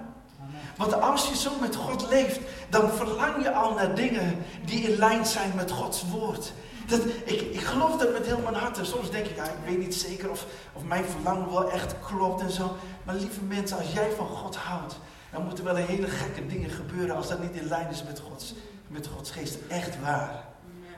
Want 0.78 1.02
als 1.02 1.30
je 1.30 1.36
zo 1.36 1.52
met 1.62 1.76
God 1.76 2.10
leeft, 2.10 2.40
dan 2.70 2.92
verlang 2.92 3.44
je 3.44 3.54
al 3.54 3.74
naar 3.74 3.96
dingen 3.96 4.38
die 4.66 4.80
in 4.80 4.98
lijn 4.98 5.26
zijn 5.26 5.52
met 5.56 5.72
Gods 5.72 6.04
woord. 6.12 6.52
Dat, 6.88 7.06
ik, 7.26 7.42
ik 7.42 7.62
geloof 7.62 7.98
dat 7.98 8.12
met 8.14 8.26
heel 8.26 8.40
mijn 8.40 8.56
hart. 8.56 8.78
En 8.78 8.86
soms 8.86 9.12
denk 9.12 9.26
ik, 9.26 9.36
ja, 9.36 9.44
ik 9.44 9.66
weet 9.66 9.78
niet 9.78 9.96
zeker 9.96 10.30
of, 10.30 10.46
of 10.74 10.84
mijn 10.84 11.06
verlangen 11.06 11.52
wel 11.52 11.72
echt 11.72 11.96
klopt 12.00 12.42
en 12.42 12.52
zo. 12.52 12.76
Maar 13.04 13.16
lieve 13.16 13.42
mensen, 13.42 13.78
als 13.78 13.94
jij 13.94 14.12
van 14.18 14.28
God 14.28 14.56
houdt, 14.56 15.00
dan 15.32 15.46
moeten 15.46 15.64
wel 15.64 15.76
hele 15.76 16.08
gekke 16.08 16.48
dingen 16.48 16.70
gebeuren 16.70 17.16
als 17.16 17.28
dat 17.28 17.42
niet 17.42 17.62
in 17.62 17.68
lijn 17.68 17.90
is 17.90 18.04
met 18.04 18.20
Gods, 18.20 18.54
met 18.88 19.08
Gods 19.08 19.32
geest. 19.32 19.58
Echt 19.68 20.02
waar. 20.02 20.48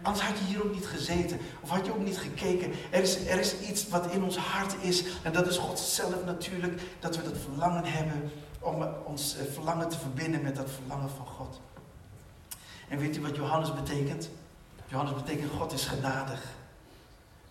Anders 0.02 0.26
had 0.26 0.38
je 0.38 0.46
hier 0.46 0.64
ook 0.64 0.74
niet 0.74 0.86
gezeten. 0.86 1.40
Of 1.62 1.70
had 1.70 1.86
je 1.86 1.92
ook 1.92 2.06
niet 2.06 2.18
gekeken. 2.18 2.72
Er 2.90 3.02
is, 3.02 3.26
er 3.26 3.40
is 3.40 3.60
iets 3.60 3.88
wat 3.88 4.12
in 4.12 4.24
ons 4.24 4.38
hart 4.38 4.76
is. 4.82 5.04
En 5.24 5.34
dat 5.34 5.48
is 5.48 5.58
God 5.58 5.80
zelf 5.80 6.26
natuurlijk. 6.26 6.82
Dat 7.00 7.16
we 7.16 7.24
dat 7.24 7.38
verlangen 7.50 7.86
hebben. 7.86 8.32
Om 8.62 8.88
ons 9.04 9.38
eh, 9.38 9.46
verlangen 9.54 9.90
te 9.90 10.00
verbinden 10.00 10.42
met 10.42 10.56
dat 10.56 10.70
verlangen 10.70 11.10
van 11.10 11.26
God. 11.26 11.62
En 12.88 12.98
weet 12.98 13.18
u 13.18 13.22
wat 13.22 13.36
Johannes 13.36 13.74
betekent? 13.74 14.30
Johannes 14.88 15.14
betekent 15.14 15.52
God 15.52 15.74
is 15.74 15.86
genadig. 15.86 16.44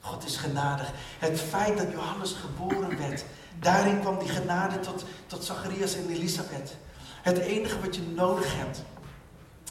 God 0.00 0.24
is 0.24 0.36
genadig. 0.36 0.92
Het 1.18 1.40
feit 1.40 1.78
dat 1.78 1.90
Johannes 1.90 2.32
geboren 2.32 2.98
werd, 2.98 3.24
daarin 3.58 4.00
kwam 4.00 4.18
die 4.18 4.28
genade 4.28 4.80
tot, 4.80 5.04
tot 5.26 5.44
Zacharias 5.44 5.94
en 5.94 6.08
Elisabeth. 6.08 6.76
Het 7.22 7.38
enige 7.38 7.80
wat 7.80 7.96
je 7.96 8.02
nodig 8.02 8.56
hebt, 8.56 8.82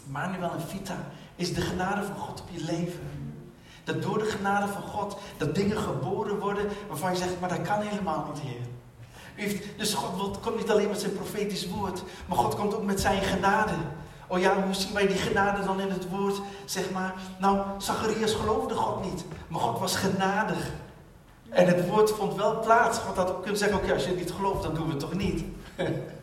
Manuel 0.05 0.51
en 0.51 0.61
Vita, 0.61 0.97
is 1.35 1.53
de 1.53 1.61
genade 1.61 2.03
van 2.05 2.15
God 2.15 2.41
op 2.41 2.47
je 2.51 2.63
leven. 2.63 3.33
Dat 3.83 4.01
door 4.01 4.17
de 4.17 4.25
genade 4.25 4.67
van 4.67 4.81
God, 4.81 5.17
dat 5.37 5.55
dingen 5.55 5.77
geboren 5.77 6.39
worden 6.39 6.67
waarvan 6.87 7.11
je 7.11 7.17
zegt, 7.17 7.39
maar 7.39 7.49
dat 7.49 7.61
kan 7.61 7.81
helemaal 7.81 8.31
niet, 8.33 8.41
Heer. 8.41 8.65
Dus 9.77 9.93
God 9.93 10.39
komt 10.39 10.57
niet 10.57 10.69
alleen 10.69 10.89
met 10.89 10.99
zijn 10.99 11.13
profetisch 11.13 11.67
woord, 11.67 12.03
maar 12.25 12.37
God 12.37 12.55
komt 12.55 12.75
ook 12.75 12.83
met 12.83 13.01
zijn 13.01 13.21
genade. 13.21 13.73
Oh 14.27 14.39
ja, 14.39 14.63
hoe 14.63 14.73
zien 14.73 14.93
wij 14.93 15.07
die 15.07 15.17
genade 15.17 15.65
dan 15.65 15.79
in 15.79 15.89
het 15.89 16.09
woord? 16.09 16.41
Zeg 16.65 16.91
maar, 16.91 17.13
nou, 17.39 17.59
Zacharias 17.77 18.33
geloofde 18.33 18.73
God 18.75 19.03
niet, 19.03 19.23
maar 19.47 19.59
God 19.61 19.79
was 19.79 19.95
genadig. 19.95 20.71
En 21.49 21.67
het 21.67 21.87
woord 21.87 22.11
vond 22.11 22.35
wel 22.35 22.59
plaats. 22.59 22.97
God 22.97 23.15
had 23.15 23.29
ook 23.29 23.41
kunnen 23.41 23.59
zeggen, 23.59 23.77
oké, 23.77 23.93
als 23.93 24.05
je 24.05 24.15
niet 24.15 24.31
gelooft, 24.31 24.63
dan 24.63 24.73
doen 24.73 24.85
we 24.85 24.91
het 24.91 24.99
toch 24.99 25.13
niet. 25.13 25.43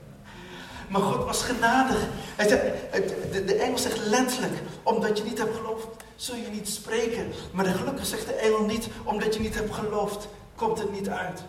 maar 0.90 1.00
God 1.00 1.24
was 1.24 1.42
genadig. 1.42 1.96
De, 2.36 3.44
de 3.46 3.54
engel 3.54 3.78
zegt 3.78 4.06
letterlijk, 4.06 4.54
omdat 4.82 5.18
je 5.18 5.24
niet 5.24 5.38
hebt 5.38 5.56
geloofd, 5.56 5.86
zul 6.16 6.36
je 6.36 6.48
niet 6.48 6.68
spreken. 6.68 7.32
Maar 7.52 7.64
de 7.64 7.70
gelukkig 7.70 8.06
zegt 8.06 8.26
de 8.26 8.34
engel 8.34 8.64
niet, 8.64 8.88
omdat 9.04 9.34
je 9.34 9.40
niet 9.40 9.54
hebt 9.54 9.74
geloofd, 9.74 10.28
komt 10.54 10.78
het 10.78 10.92
niet 10.92 11.08
uit. 11.08 11.44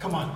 Come 0.00 0.16
on. 0.16 0.28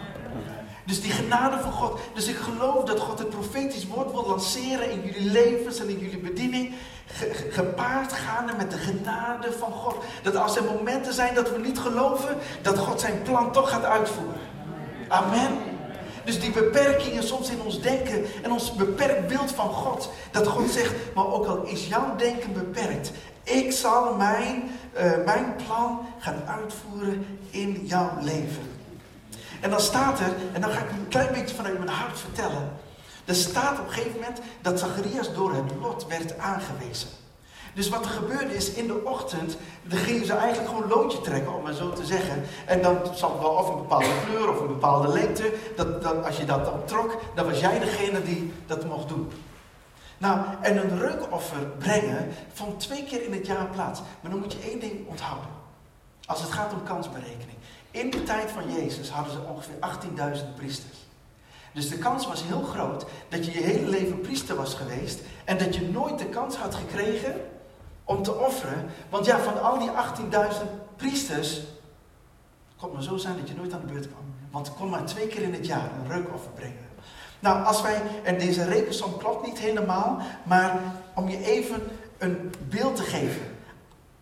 Dus 0.87 1.01
die 1.01 1.13
genade 1.13 1.59
van 1.59 1.73
God. 1.73 2.01
Dus 2.15 2.27
ik 2.27 2.37
geloof 2.37 2.85
dat 2.85 3.01
God 3.01 3.19
het 3.19 3.29
profetisch 3.29 3.87
woord 3.87 4.13
wil 4.13 4.27
lanceren 4.27 4.91
in 4.91 5.03
jullie 5.05 5.31
levens 5.31 5.79
en 5.79 5.89
in 5.89 5.99
jullie 5.99 6.19
bediening. 6.19 6.75
gepaard 7.51 8.13
gaande 8.13 8.53
met 8.57 8.71
de 8.71 8.77
genade 8.77 9.53
van 9.53 9.73
God. 9.73 9.97
Dat 10.23 10.37
als 10.37 10.57
er 10.57 10.65
momenten 10.65 11.15
zijn 11.15 11.35
dat 11.35 11.51
we 11.51 11.59
niet 11.59 11.79
geloven, 11.79 12.37
dat 12.63 12.79
God 12.79 13.01
zijn 13.01 13.23
plan 13.23 13.53
toch 13.53 13.71
gaat 13.71 13.85
uitvoeren. 13.85 14.41
Amen. 15.09 15.59
Dus 16.25 16.41
die 16.41 16.51
beperkingen 16.51 17.23
soms 17.23 17.51
in 17.51 17.61
ons 17.61 17.81
denken 17.81 18.25
en 18.43 18.53
ons 18.53 18.75
beperkt 18.75 19.29
beeld 19.29 19.53
van 19.53 19.69
God. 19.69 20.11
Dat 20.31 20.47
God 20.47 20.71
zegt, 20.71 20.95
maar 21.15 21.27
ook 21.27 21.47
al 21.47 21.63
is 21.63 21.87
jouw 21.87 22.17
denken 22.17 22.53
beperkt. 22.53 23.13
Ik 23.43 23.73
zal 23.73 24.15
mijn, 24.15 24.63
uh, 24.97 25.25
mijn 25.25 25.57
plan 25.67 26.07
gaan 26.19 26.43
uitvoeren 26.47 27.27
in 27.51 27.83
jouw 27.87 28.11
leven. 28.21 28.74
En 29.65 29.71
dan 29.71 29.81
staat 29.81 30.21
er, 30.21 30.33
en 30.53 30.61
dan 30.61 30.71
ga 30.71 30.81
ik 30.81 30.91
een 30.91 31.09
klein 31.09 31.33
beetje 31.33 31.55
vanuit 31.55 31.79
mijn 31.79 31.91
hart 31.91 32.19
vertellen. 32.19 32.73
Er 33.25 33.35
staat 33.35 33.79
op 33.79 33.87
een 33.87 33.93
gegeven 33.93 34.21
moment 34.21 34.41
dat 34.61 34.79
Zacharias 34.79 35.35
door 35.35 35.55
het 35.55 35.73
lot 35.81 36.07
werd 36.07 36.39
aangewezen. 36.39 37.09
Dus 37.75 37.89
wat 37.89 38.05
er 38.05 38.11
gebeurde 38.11 38.55
is, 38.55 38.73
in 38.73 38.87
de 38.87 39.05
ochtend, 39.05 39.57
dan 39.83 39.99
gingen 39.99 40.27
ze 40.27 40.33
eigenlijk 40.33 40.69
gewoon 40.69 40.89
loodje 40.89 41.21
trekken, 41.21 41.55
om 41.55 41.63
maar 41.63 41.73
zo 41.73 41.93
te 41.93 42.05
zeggen. 42.05 42.45
En 42.67 42.83
dan 42.83 42.99
zat 43.15 43.41
wel 43.41 43.51
of 43.51 43.69
een 43.69 43.77
bepaalde 43.77 44.25
kleur 44.27 44.51
of 44.51 44.61
een 44.61 44.67
bepaalde 44.67 45.09
lengte. 45.09 45.53
Dat, 45.77 46.03
dat, 46.03 46.25
als 46.25 46.37
je 46.37 46.45
dat 46.45 46.65
dan 46.65 46.85
trok, 46.85 47.21
dan 47.35 47.47
was 47.47 47.61
jij 47.61 47.79
degene 47.79 48.23
die 48.23 48.53
dat 48.67 48.85
mocht 48.85 49.09
doen. 49.09 49.33
Nou, 50.19 50.39
en 50.61 50.77
een 50.77 50.99
reukoffer 50.99 51.67
brengen 51.79 52.29
vond 52.53 52.81
twee 52.81 53.05
keer 53.05 53.23
in 53.23 53.33
het 53.33 53.47
jaar 53.47 53.67
plaats. 53.67 54.01
Maar 54.21 54.31
dan 54.31 54.41
moet 54.41 54.53
je 54.53 54.69
één 54.69 54.81
ding 54.81 55.09
onthouden. 55.09 55.49
Als 56.27 56.41
het 56.41 56.53
gaat 56.53 56.73
om 56.73 56.83
kansberekening. 56.83 57.59
In 57.95 58.11
de 58.11 58.23
tijd 58.23 58.51
van 58.51 58.73
Jezus 58.73 59.09
hadden 59.09 59.33
ze 59.33 59.39
ongeveer 59.49 59.75
18.000 60.37 60.55
priesters. 60.57 60.99
Dus 61.73 61.89
de 61.89 61.99
kans 61.99 62.27
was 62.27 62.43
heel 62.45 62.63
groot 62.63 63.07
dat 63.29 63.47
je 63.47 63.53
je 63.53 63.61
hele 63.61 63.89
leven 63.89 64.21
priester 64.21 64.57
was 64.57 64.75
geweest 64.75 65.21
en 65.45 65.59
dat 65.59 65.75
je 65.75 65.89
nooit 65.89 66.19
de 66.19 66.25
kans 66.25 66.57
had 66.57 66.75
gekregen 66.75 67.35
om 68.05 68.23
te 68.23 68.35
offeren. 68.35 68.87
Want 69.09 69.27
ja, 69.27 69.39
van 69.39 69.63
al 69.63 69.79
die 69.79 69.91
18.000 69.91 69.95
priesters, 70.97 71.61
kon 72.77 72.93
maar 72.93 73.03
zo 73.03 73.17
zijn 73.17 73.37
dat 73.37 73.49
je 73.49 73.55
nooit 73.55 73.73
aan 73.73 73.81
de 73.87 73.93
beurt 73.93 74.09
kwam. 74.09 74.35
Want 74.51 74.67
het 74.67 74.77
kon 74.77 74.91
maar 74.91 75.05
twee 75.05 75.27
keer 75.27 75.43
in 75.43 75.53
het 75.53 75.67
jaar 75.67 75.91
een 75.99 76.11
reukoffer 76.11 76.51
brengen. 76.51 76.89
Nou, 77.41 77.65
als 77.65 77.83
wij, 77.83 78.03
en 78.23 78.39
deze 78.39 78.65
rekensom 78.65 79.17
klopt 79.17 79.47
niet 79.47 79.59
helemaal, 79.59 80.21
maar 80.43 80.81
om 81.15 81.29
je 81.29 81.45
even 81.45 81.83
een 82.19 82.53
beeld 82.69 82.97
te 82.97 83.03
geven. 83.03 83.54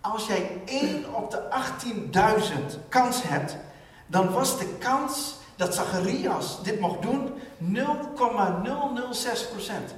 Als 0.02 0.26
jij 0.26 0.62
1 0.64 1.14
op 1.14 1.30
de 1.30 1.42
18.000 2.72 2.88
kans 2.88 3.22
hebt, 3.22 3.56
dan 4.06 4.32
was 4.32 4.58
de 4.58 4.76
kans 4.78 5.34
dat 5.56 5.74
Zacharias 5.74 6.62
dit 6.62 6.80
mocht 6.80 7.02
doen 7.02 7.34
0,006 7.58 9.48
procent. 9.48 9.94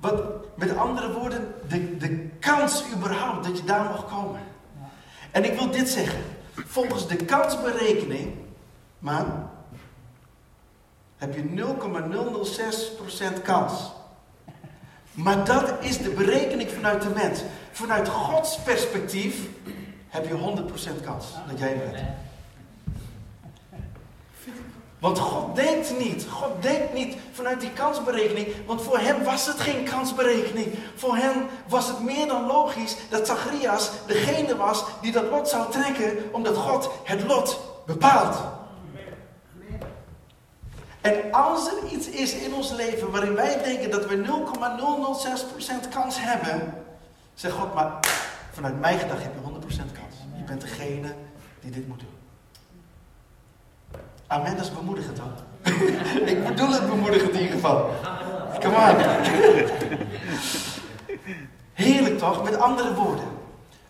Wat, 0.00 0.22
met 0.54 0.76
andere 0.76 1.12
woorden, 1.12 1.54
de, 1.68 1.96
de 1.96 2.28
kans 2.40 2.84
überhaupt 2.94 3.44
dat 3.46 3.58
je 3.58 3.64
daar 3.64 3.84
mag 3.84 4.08
komen. 4.08 4.40
En 5.30 5.44
ik 5.44 5.58
wil 5.58 5.70
dit 5.70 5.88
zeggen. 5.88 6.22
Volgens 6.54 7.08
de 7.08 7.16
kansberekening, 7.16 8.34
man, 8.98 9.50
heb 11.16 11.34
je 11.34 11.74
0,006% 13.38 13.42
kans 13.42 13.92
maar 15.14 15.44
dat 15.44 15.72
is 15.80 15.98
de 15.98 16.10
berekening 16.10 16.70
vanuit 16.70 17.02
de 17.02 17.08
mens. 17.08 17.40
Vanuit 17.72 18.08
Gods 18.08 18.58
perspectief 18.58 19.36
heb 20.08 20.28
je 20.28 20.34
100% 21.00 21.04
kans 21.04 21.26
dat 21.48 21.58
jij 21.58 21.78
bent. 21.78 21.98
Want 24.98 25.18
God 25.18 25.56
denkt 25.56 25.98
niet. 25.98 26.26
God 26.30 26.62
denkt 26.62 26.92
niet 26.92 27.16
vanuit 27.32 27.60
die 27.60 27.70
kansberekening. 27.70 28.46
Want 28.66 28.82
voor 28.82 28.98
hem 28.98 29.24
was 29.24 29.46
het 29.46 29.60
geen 29.60 29.84
kansberekening. 29.84 30.74
Voor 30.94 31.16
hem 31.16 31.46
was 31.68 31.88
het 31.88 32.00
meer 32.00 32.26
dan 32.26 32.46
logisch 32.46 32.96
dat 33.10 33.26
Zacharias 33.26 33.90
degene 34.06 34.56
was 34.56 34.84
die 35.00 35.12
dat 35.12 35.30
lot 35.30 35.48
zou 35.48 35.70
trekken. 35.70 36.32
Omdat 36.32 36.56
God 36.56 36.90
het 37.04 37.24
lot 37.24 37.60
bepaalt. 37.86 38.36
En 41.04 41.32
als 41.32 41.66
er 41.66 41.92
iets 41.92 42.08
is 42.08 42.34
in 42.34 42.54
ons 42.54 42.70
leven 42.70 43.10
waarin 43.10 43.34
wij 43.34 43.62
denken 43.62 43.90
dat 43.90 44.06
we 44.06 44.16
0,006% 45.86 45.88
kans 45.94 46.16
hebben, 46.20 46.74
zeg 47.34 47.52
God 47.52 47.74
maar, 47.74 48.00
Vanuit 48.54 48.80
mijn 48.80 48.98
gedacht 48.98 49.22
heb 49.22 49.32
je 49.34 49.40
100% 49.40 49.66
kans. 49.76 50.16
Je 50.36 50.42
bent 50.42 50.60
degene 50.60 51.14
die 51.60 51.70
dit 51.70 51.88
moet 51.88 51.98
doen. 51.98 52.08
Amen, 54.26 54.56
dat 54.56 54.64
is 54.64 54.74
bemoedigend 54.74 55.16
dan. 55.16 55.32
ik 56.34 56.46
bedoel 56.46 56.70
het 56.72 56.88
bemoedigend 56.88 57.32
in 57.32 57.40
ieder 57.40 57.54
geval. 57.54 57.90
Come 58.60 58.76
on. 58.76 58.96
Heerlijk 61.72 62.18
toch? 62.18 62.44
Met 62.44 62.56
andere 62.56 62.94
woorden. 62.94 63.24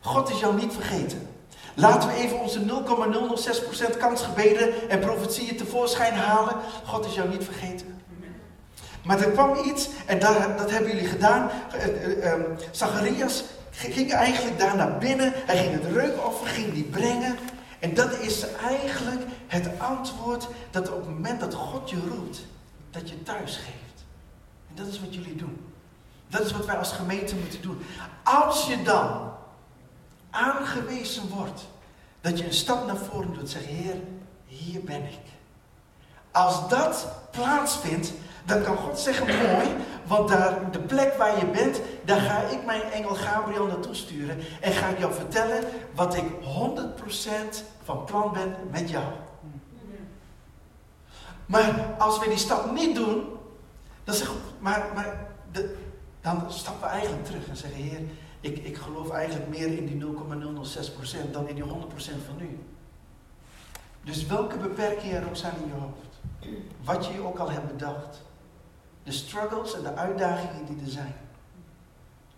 God 0.01 0.31
is 0.31 0.41
jou 0.41 0.57
niet 0.57 0.73
vergeten. 0.73 1.29
Laten 1.75 2.09
we 2.09 2.15
even 2.15 2.41
onze 2.41 2.61
0,006% 3.95 3.99
kansgebeden 3.99 4.89
en 4.89 5.01
profetieën 5.01 5.57
tevoorschijn 5.57 6.15
halen. 6.15 6.55
God 6.85 7.07
is 7.07 7.15
jou 7.15 7.29
niet 7.29 7.45
vergeten. 7.45 8.03
Maar 9.03 9.21
er 9.21 9.31
kwam 9.31 9.57
iets, 9.65 9.89
en 10.07 10.19
dat, 10.19 10.59
dat 10.59 10.71
hebben 10.71 10.91
jullie 10.95 11.09
gedaan. 11.09 11.51
Uh, 11.77 12.25
uh, 12.25 12.33
Zacharias 12.71 13.45
ging 13.71 14.13
eigenlijk 14.13 14.59
daar 14.59 14.77
naar 14.77 14.99
binnen. 14.99 15.33
Hij 15.35 15.57
ging 15.57 15.73
het 15.73 15.93
reukoffer, 15.93 16.47
ging 16.47 16.73
die 16.73 16.85
brengen. 16.85 17.37
En 17.79 17.95
dat 17.95 18.19
is 18.19 18.47
eigenlijk 18.63 19.23
het 19.47 19.69
antwoord 19.79 20.49
dat 20.71 20.89
op 20.89 20.97
het 20.97 21.09
moment 21.09 21.41
dat 21.41 21.55
God 21.55 21.91
je 21.91 21.99
roept, 22.09 22.45
dat 22.91 23.09
je 23.09 23.23
thuis 23.23 23.57
geeft. 23.57 24.05
En 24.69 24.75
dat 24.75 24.87
is 24.87 25.01
wat 25.01 25.15
jullie 25.15 25.37
doen. 25.37 25.73
Dat 26.29 26.47
is 26.47 26.53
wat 26.53 26.67
wij 26.67 26.77
als 26.77 26.93
gemeente 26.93 27.35
moeten 27.37 27.63
doen. 27.63 27.83
Als 28.23 28.67
je 28.67 28.83
dan 28.83 29.33
aangewezen 30.35 31.29
wordt, 31.29 31.69
dat 32.21 32.39
je 32.39 32.47
een 32.47 32.53
stap 32.55 32.87
naar 32.87 32.97
voren 32.97 33.33
doet, 33.33 33.51
zeg 33.51 33.65
Heer, 33.65 33.97
hier 34.47 34.81
ben 34.81 35.03
ik. 35.03 35.21
Als 36.31 36.69
dat 36.69 37.09
plaatsvindt, 37.31 38.13
dan 38.45 38.63
kan 38.63 38.77
God 38.77 38.99
zeggen, 38.99 39.27
mooi, 39.27 39.69
want 40.07 40.29
daar, 40.29 40.71
de 40.71 40.79
plek 40.79 41.15
waar 41.17 41.39
je 41.39 41.47
bent, 41.47 41.81
daar 42.05 42.21
ga 42.21 42.39
ik 42.39 42.65
mijn 42.65 42.83
engel 42.83 43.15
Gabriel 43.15 43.67
naartoe 43.67 43.95
sturen. 43.95 44.39
En 44.61 44.73
ga 44.73 44.87
ik 44.89 44.99
jou 44.99 45.13
vertellen 45.15 45.65
wat 45.95 46.15
ik 46.17 46.25
100% 46.25 47.63
van 47.83 48.05
plan 48.05 48.33
ben 48.33 48.57
met 48.71 48.91
jou. 48.91 49.05
Maar 51.47 51.95
als 51.99 52.19
we 52.19 52.29
die 52.29 52.39
stap 52.39 52.73
niet 52.73 52.95
doen, 52.95 53.25
dan 54.05 54.15
we, 54.15 54.35
maar, 54.59 54.87
maar 54.95 55.27
de, 55.53 55.77
dan 56.21 56.45
stappen 56.49 56.89
we 56.89 56.95
eigenlijk 56.95 57.25
terug 57.25 57.49
en 57.49 57.57
zeggen, 57.57 57.83
Heer, 57.83 58.01
ik, 58.45 58.59
ik 58.59 58.77
geloof 58.77 59.11
eigenlijk 59.11 59.49
meer 59.49 59.79
in 59.79 59.87
die 59.87 60.07
0,006% 61.27 61.31
dan 61.31 61.49
in 61.49 61.55
die 61.55 61.65
100% 61.65 61.67
van 62.27 62.37
nu. 62.37 62.59
Dus 64.03 64.27
welke 64.27 64.57
beperkingen 64.57 65.21
er 65.21 65.29
ook 65.29 65.37
zijn 65.37 65.55
in 65.63 65.67
je 65.67 65.73
hoofd, 65.73 66.21
wat 66.83 67.07
je 67.07 67.13
je 67.13 67.21
ook 67.21 67.39
al 67.39 67.51
hebt 67.51 67.67
bedacht, 67.67 68.23
de 69.03 69.13
struggles 69.13 69.75
en 69.75 69.83
de 69.83 69.95
uitdagingen 69.95 70.67
die 70.67 70.85
er 70.85 70.91
zijn. 70.91 71.15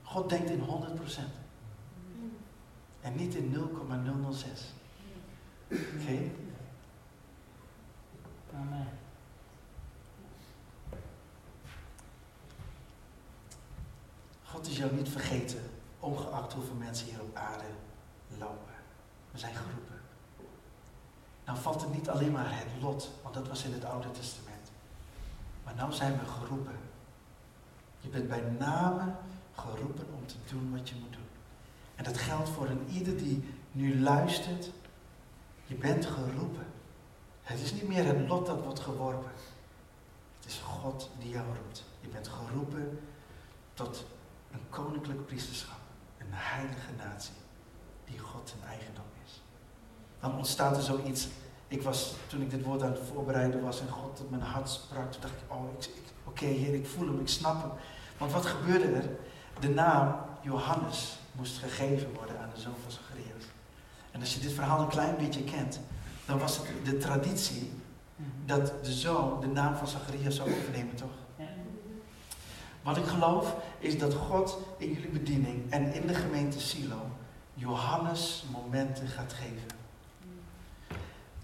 God 0.03 0.29
denkt 0.29 0.51
in 0.51 0.61
100%. 0.61 0.65
En 3.01 3.17
niet 3.17 3.35
in 3.35 3.51
0,006. 3.51 4.75
Oké? 5.71 5.81
Okay? 6.01 6.33
Amen. 8.55 8.89
God 14.45 14.67
is 14.67 14.77
jou 14.77 14.95
niet 14.95 15.09
vergeten, 15.09 15.61
ongeacht 16.07 16.53
hoeveel 16.53 16.75
mensen 16.75 17.07
hier 17.07 17.21
op 17.21 17.37
aarde 17.37 17.65
lopen. 18.39 18.75
We 19.31 19.39
zijn 19.39 19.55
geroepen. 19.55 20.01
Nou 21.45 21.59
valt 21.59 21.81
het 21.81 21.93
niet 21.93 22.09
alleen 22.09 22.33
maar 22.33 22.59
het 22.59 22.83
lot, 22.83 23.11
want 23.23 23.35
dat 23.35 23.49
was 23.49 23.65
in 23.65 23.73
het 23.73 23.85
Oude 23.85 24.11
Testament. 24.11 24.71
Maar 25.65 25.75
nou 25.75 25.93
zijn 25.93 26.19
we 26.19 26.27
geroepen. 26.27 26.79
Je 28.01 28.09
bent 28.09 28.29
bij 28.29 28.43
name 28.59 29.15
geroepen 29.55 30.07
om 30.15 30.27
te 30.27 30.35
doen 30.49 30.77
wat 30.77 30.89
je 30.89 30.95
moet 30.95 31.13
doen. 31.13 31.29
En 31.95 32.05
dat 32.05 32.19
geldt 32.19 32.49
voor 32.49 32.67
een 32.67 32.87
ieder 32.93 33.17
die 33.17 33.55
nu 33.73 34.01
luistert. 34.01 34.71
Je 35.67 35.75
bent 35.75 36.07
geroepen. 36.07 36.67
Het 37.43 37.61
is 37.61 37.73
niet 37.73 37.89
meer 37.89 38.07
het 38.07 38.29
lot 38.29 38.47
dat 38.47 38.63
wordt 38.63 38.81
geworpen. 38.81 39.31
Het 40.37 40.47
is 40.47 40.59
God 40.59 41.11
die 41.19 41.29
jou 41.29 41.47
roept. 41.47 41.85
Je 42.01 42.09
bent 42.09 42.29
geroepen 42.29 42.99
tot 43.75 44.05
een 44.53 44.69
koninklijk 44.69 45.27
priesterschap. 45.27 45.76
Een 46.27 46.37
heilige 46.37 46.93
natie. 46.99 47.35
Die 48.05 48.19
God 48.19 48.49
zijn 48.49 48.71
eigendom 48.71 49.05
is. 49.25 49.43
Dan 50.21 50.37
ontstaat 50.37 50.77
er 50.77 50.83
zoiets. 50.83 51.29
Ik 51.69 51.83
was, 51.83 52.15
toen 52.27 52.43
ik 52.43 52.51
dit 52.51 52.63
woord 52.63 52.83
aan 52.83 52.91
het 52.91 53.01
voorbereiden 53.13 53.63
was 53.63 53.81
en 53.81 53.89
God 53.89 54.21
op 54.21 54.31
mijn 54.31 54.43
hart 54.43 54.69
sprak, 54.69 55.13
toen 55.13 55.21
dacht 55.21 55.35
ik, 55.35 55.53
oh, 55.53 55.73
ik, 55.79 55.85
ik, 55.85 56.03
oké 56.25 56.45
Heer, 56.45 56.75
ik 56.75 56.87
voel 56.87 57.07
hem, 57.07 57.21
ik 57.21 57.29
snap 57.29 57.63
hem. 57.63 57.71
Want 58.19 58.33
wat 58.33 58.47
gebeurde 58.47 58.87
er? 58.87 59.09
De 59.61 59.69
naam 59.69 60.17
Johannes 60.43 61.19
moest 61.33 61.59
gegeven 61.59 62.15
worden 62.15 62.41
aan 62.41 62.51
de 62.55 62.61
zoon 62.61 62.75
van 62.83 62.93
Zacharias. 62.93 63.45
En 64.11 64.21
als 64.21 64.35
je 64.35 64.41
dit 64.41 64.53
verhaal 64.53 64.81
een 64.81 64.89
klein 64.89 65.17
beetje 65.17 65.45
kent, 65.45 65.81
dan 66.27 66.39
was 66.39 66.57
het 66.57 66.67
de 66.85 66.97
traditie 66.97 67.71
dat 68.45 68.85
de 68.85 68.93
zoon 68.93 69.41
de 69.41 69.47
naam 69.47 69.77
van 69.77 69.89
Zacharias 69.89 70.37
zou 70.37 70.51
overnemen, 70.51 70.95
toch? 70.95 71.26
Wat 72.87 72.97
ik 72.97 73.05
geloof 73.05 73.55
is 73.79 73.99
dat 73.99 74.15
God 74.15 74.59
in 74.79 74.93
jullie 74.93 75.09
bediening 75.09 75.73
en 75.73 75.95
in 75.95 76.07
de 76.07 76.15
gemeente 76.15 76.61
Silo 76.61 77.01
Johannes 77.55 78.45
momenten 78.53 79.09
gaat 79.09 79.33
geven. 79.33 79.79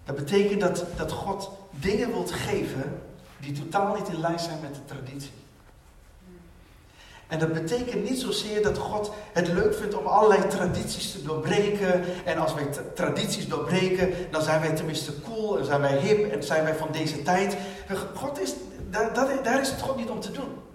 Dat 0.05 0.16
betekent 0.16 0.61
dat, 0.61 0.85
dat 0.96 1.12
God 1.12 1.50
dingen 1.70 2.12
wilt 2.12 2.33
geven 2.33 3.02
die 3.40 3.52
totaal 3.52 3.94
niet 3.94 4.09
in 4.09 4.20
lijn 4.20 4.38
zijn 4.38 4.61
met 4.61 4.74
de 4.74 4.85
traditie. 4.85 5.33
En 7.28 7.38
dat 7.38 7.52
betekent 7.52 8.11
niet 8.11 8.20
zozeer 8.20 8.62
dat 8.62 8.78
God 8.78 9.12
het 9.33 9.48
leuk 9.48 9.74
vindt 9.74 9.94
om 9.94 10.07
allerlei 10.07 10.48
tradities 10.48 11.12
te 11.12 11.22
doorbreken. 11.22 12.24
En 12.24 12.38
als 12.38 12.55
wij 12.55 12.68
tradities 12.94 13.48
doorbreken, 13.48 14.12
dan 14.31 14.42
zijn 14.42 14.61
wij 14.61 14.76
tenminste 14.76 15.20
cool 15.20 15.59
en 15.59 15.64
zijn 15.64 15.81
wij 15.81 15.98
hip 15.98 16.33
en 16.33 16.42
zijn 16.42 16.64
wij 16.64 16.74
van 16.74 16.88
deze 16.92 17.22
tijd. 17.22 17.57
God 18.14 18.40
is, 18.40 18.55
daar, 18.90 19.42
daar 19.42 19.61
is 19.61 19.70
het 19.70 19.81
God 19.81 19.96
niet 19.96 20.11
om 20.11 20.20
te 20.20 20.31
doen. 20.31 20.70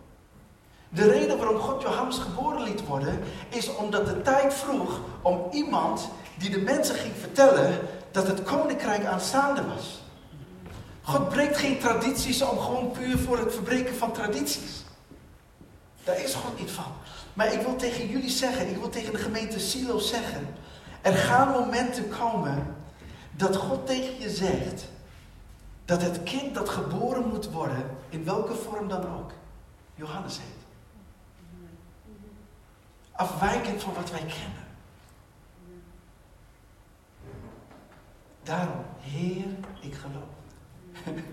De 0.90 1.12
reden 1.12 1.38
waarom 1.38 1.58
God 1.58 1.82
Johannes 1.82 2.18
geboren 2.18 2.64
liet 2.64 2.86
worden, 2.86 3.20
is 3.50 3.76
omdat 3.76 4.06
de 4.06 4.22
tijd 4.22 4.54
vroeg 4.54 5.00
om 5.22 5.48
iemand 5.52 6.10
die 6.38 6.50
de 6.50 6.62
mensen 6.62 6.96
ging 6.96 7.14
vertellen 7.20 7.80
dat 8.12 8.28
het 8.28 8.44
koninkrijk 8.44 9.06
aanstaande 9.06 9.62
was. 9.76 10.02
God 11.02 11.30
breekt 11.30 11.58
geen 11.58 11.80
tradities 11.80 12.42
om 12.42 12.60
gewoon 12.60 12.92
puur 12.92 13.18
voor 13.18 13.38
het 13.38 13.54
verbreken 13.54 13.96
van 13.96 14.12
tradities. 14.12 14.86
Daar 16.04 16.24
is 16.24 16.34
God 16.34 16.60
niet 16.60 16.72
van. 16.72 16.92
Maar 17.34 17.54
ik 17.54 17.62
wil 17.62 17.76
tegen 17.76 18.08
jullie 18.08 18.30
zeggen, 18.30 18.70
ik 18.70 18.78
wil 18.78 18.90
tegen 18.90 19.14
de 19.14 19.20
gemeente 19.20 19.60
Silo 19.60 20.00
zeggen, 20.00 20.48
er 21.02 21.14
gaan 21.14 21.50
momenten 21.50 22.10
komen 22.10 22.76
dat 23.32 23.56
God 23.56 23.86
tegen 23.88 24.20
je 24.20 24.30
zegt 24.30 24.86
dat 25.86 26.02
het 26.02 26.24
kind 26.24 26.56
dat 26.56 26.70
geboren 26.70 27.28
moet 27.28 27.52
worden, 27.52 27.90
in 28.10 28.24
welke 28.24 28.54
vorm 28.54 28.88
dan 28.88 29.02
ook, 29.02 29.32
Johannes 29.96 30.38
heet. 30.38 30.57
Afwijkend 33.18 33.84
van 33.84 33.94
wat 33.94 34.12
wij 34.12 34.20
kennen. 34.20 34.66
Daarom, 38.44 38.86
Heer, 39.00 39.46
ik 39.80 39.94
geloof. 39.94 40.24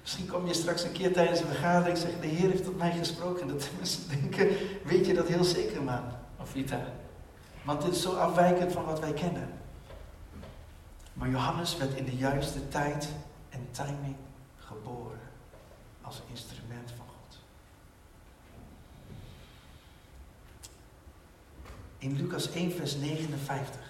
Misschien 0.00 0.26
kom 0.26 0.46
je 0.46 0.54
straks 0.54 0.82
een 0.82 0.92
keer 0.92 1.12
tijdens 1.12 1.40
een 1.40 1.46
vergadering 1.46 1.96
en 1.96 2.02
zeggen, 2.02 2.20
de 2.20 2.26
Heer 2.26 2.50
heeft 2.50 2.64
tot 2.64 2.78
mij 2.78 2.92
gesproken. 2.92 3.48
Dat 3.48 3.68
mensen 3.76 4.08
denken, 4.08 4.48
weet 4.84 5.06
je 5.06 5.14
dat 5.14 5.28
heel 5.28 5.44
zeker 5.44 5.82
man, 5.82 6.02
of 6.36 6.48
Vita? 6.50 6.80
Want 7.62 7.82
dit 7.82 7.94
is 7.94 8.02
zo 8.02 8.16
afwijkend 8.16 8.72
van 8.72 8.84
wat 8.84 9.00
wij 9.00 9.12
kennen. 9.12 9.48
Maar 11.12 11.28
Johannes 11.28 11.76
werd 11.76 11.94
in 11.94 12.04
de 12.04 12.16
juiste 12.16 12.68
tijd 12.68 13.08
en 13.50 13.68
timing 13.70 14.16
geboren 14.58 15.20
als 16.02 16.22
instrument 16.30 16.92
van 16.96 17.06
God. 17.06 17.38
In 22.04 22.16
Lucas 22.16 22.52
1, 22.52 22.72
vers 22.72 22.96
59. 22.96 23.80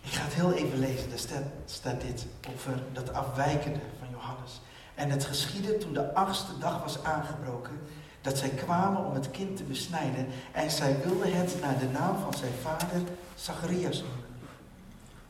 Ik 0.00 0.12
ga 0.12 0.24
het 0.24 0.34
heel 0.34 0.52
even 0.52 0.78
lezen. 0.78 1.10
Daar 1.10 1.42
staat, 1.66 2.00
dit 2.00 2.26
over 2.54 2.82
dat 2.92 3.12
afwijkende 3.12 3.78
van 3.98 4.08
Johannes. 4.10 4.60
En 4.94 5.10
het 5.10 5.24
geschiedde 5.24 5.78
toen 5.78 5.92
de 5.92 6.14
achtste 6.14 6.58
dag 6.58 6.82
was 6.82 7.04
aangebroken, 7.04 7.80
dat 8.20 8.38
zij 8.38 8.48
kwamen 8.48 9.04
om 9.04 9.14
het 9.14 9.30
kind 9.30 9.56
te 9.56 9.62
besnijden. 9.62 10.26
En 10.52 10.70
zij 10.70 10.96
wilden 11.04 11.32
het 11.32 11.60
naar 11.60 11.78
de 11.78 11.88
naam 11.88 12.16
van 12.22 12.34
zijn 12.34 12.52
vader 12.62 13.00
Zacharias 13.34 13.98
noemen. 14.00 14.26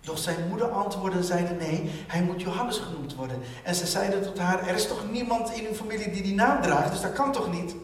Doch 0.00 0.18
zijn 0.18 0.48
moeder 0.48 0.70
antwoordde 0.70 1.18
en 1.18 1.24
zeide 1.24 1.54
nee, 1.54 1.90
hij 2.06 2.22
moet 2.22 2.40
Johannes 2.40 2.78
genoemd 2.78 3.14
worden. 3.14 3.40
En 3.64 3.74
ze 3.74 3.86
zeiden 3.86 4.22
tot 4.22 4.38
haar, 4.38 4.68
er 4.68 4.74
is 4.74 4.86
toch 4.88 5.10
niemand 5.10 5.52
in 5.52 5.66
uw 5.66 5.74
familie 5.74 6.10
die 6.10 6.22
die 6.22 6.34
naam 6.34 6.62
draagt, 6.62 6.90
dus 6.90 7.00
dat 7.00 7.12
kan 7.12 7.32
toch 7.32 7.52
niet? 7.52 7.74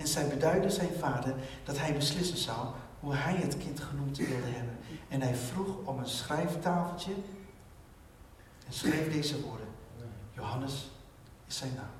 En 0.00 0.06
zij 0.06 0.28
beduidde 0.28 0.70
zijn 0.70 0.92
vader 0.98 1.34
dat 1.64 1.78
hij 1.78 1.94
beslissen 1.94 2.36
zou 2.36 2.66
hoe 3.00 3.14
hij 3.14 3.34
het 3.34 3.56
kind 3.56 3.80
genoemd 3.80 4.16
wilde 4.16 4.46
hebben. 4.46 4.78
En 5.08 5.20
hij 5.20 5.34
vroeg 5.34 5.76
om 5.84 5.98
een 5.98 6.08
schrijftafeltje 6.08 7.12
en 8.66 8.72
schreef 8.72 9.12
deze 9.12 9.40
woorden. 9.40 9.66
Johannes 10.32 10.90
is 11.46 11.56
zijn 11.56 11.74
naam. 11.74 11.98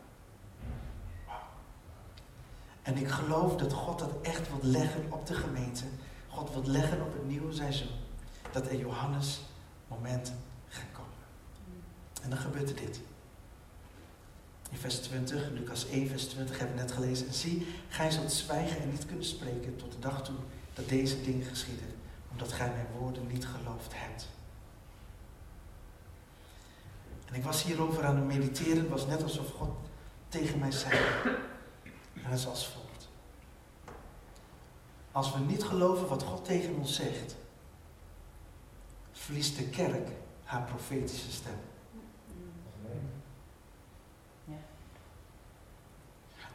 En 2.82 2.96
ik 2.96 3.08
geloof 3.08 3.56
dat 3.56 3.72
God 3.72 3.98
dat 3.98 4.10
echt 4.22 4.48
wil 4.48 4.70
leggen 4.70 5.06
op 5.08 5.26
de 5.26 5.34
gemeente. 5.34 5.84
God 6.28 6.52
wil 6.52 6.64
leggen 6.64 7.00
op 7.02 7.12
het 7.12 7.26
nieuwe 7.26 7.52
seizoen. 7.52 7.90
Dat 8.52 8.66
er 8.66 8.76
Johannes 8.76 9.40
momenten 9.88 10.38
gaan 10.68 10.92
komen. 10.92 11.10
En 12.22 12.30
dan 12.30 12.38
gebeurt 12.38 12.68
er 12.68 12.76
dit. 12.76 13.00
In 14.70 14.78
vers 14.78 14.98
20, 14.98 15.50
Lucas 15.50 15.88
1, 15.88 16.08
vers 16.08 16.24
20 16.24 16.58
hebben 16.58 16.76
we 16.76 16.82
net 16.82 16.92
gelezen. 16.92 17.26
En 17.26 17.34
zie, 17.34 17.66
gij 17.88 18.10
zult 18.10 18.32
zwijgen 18.32 18.82
en 18.82 18.90
niet 18.90 19.06
kunnen 19.06 19.24
spreken 19.24 19.76
tot 19.76 19.92
de 19.92 19.98
dag 19.98 20.24
toe 20.24 20.36
dat 20.74 20.88
deze 20.88 21.22
dingen 21.22 21.46
geschieden. 21.46 21.94
Omdat 22.30 22.52
gij 22.52 22.68
mijn 22.68 22.86
woorden 22.98 23.26
niet 23.26 23.46
geloofd 23.46 23.92
hebt. 23.94 24.28
En 27.24 27.34
ik 27.34 27.42
was 27.42 27.62
hierover 27.62 28.04
aan 28.04 28.16
het 28.16 28.24
mediteren. 28.24 28.78
Het 28.78 28.88
was 28.88 29.06
net 29.06 29.22
alsof 29.22 29.50
God 29.50 29.76
tegen 30.28 30.58
mij 30.58 30.70
zei. 30.70 30.98
En 32.14 32.30
dat 32.30 32.38
is 32.38 32.46
als 32.46 32.66
volgt. 32.66 33.08
Als 35.12 35.32
we 35.32 35.38
niet 35.38 35.64
geloven 35.64 36.08
wat 36.08 36.22
God 36.22 36.44
tegen 36.44 36.74
ons 36.74 36.94
zegt, 36.94 37.36
verliest 39.12 39.56
de 39.56 39.68
kerk 39.68 40.08
haar 40.44 40.62
profetische 40.62 41.32
stem. 41.32 41.58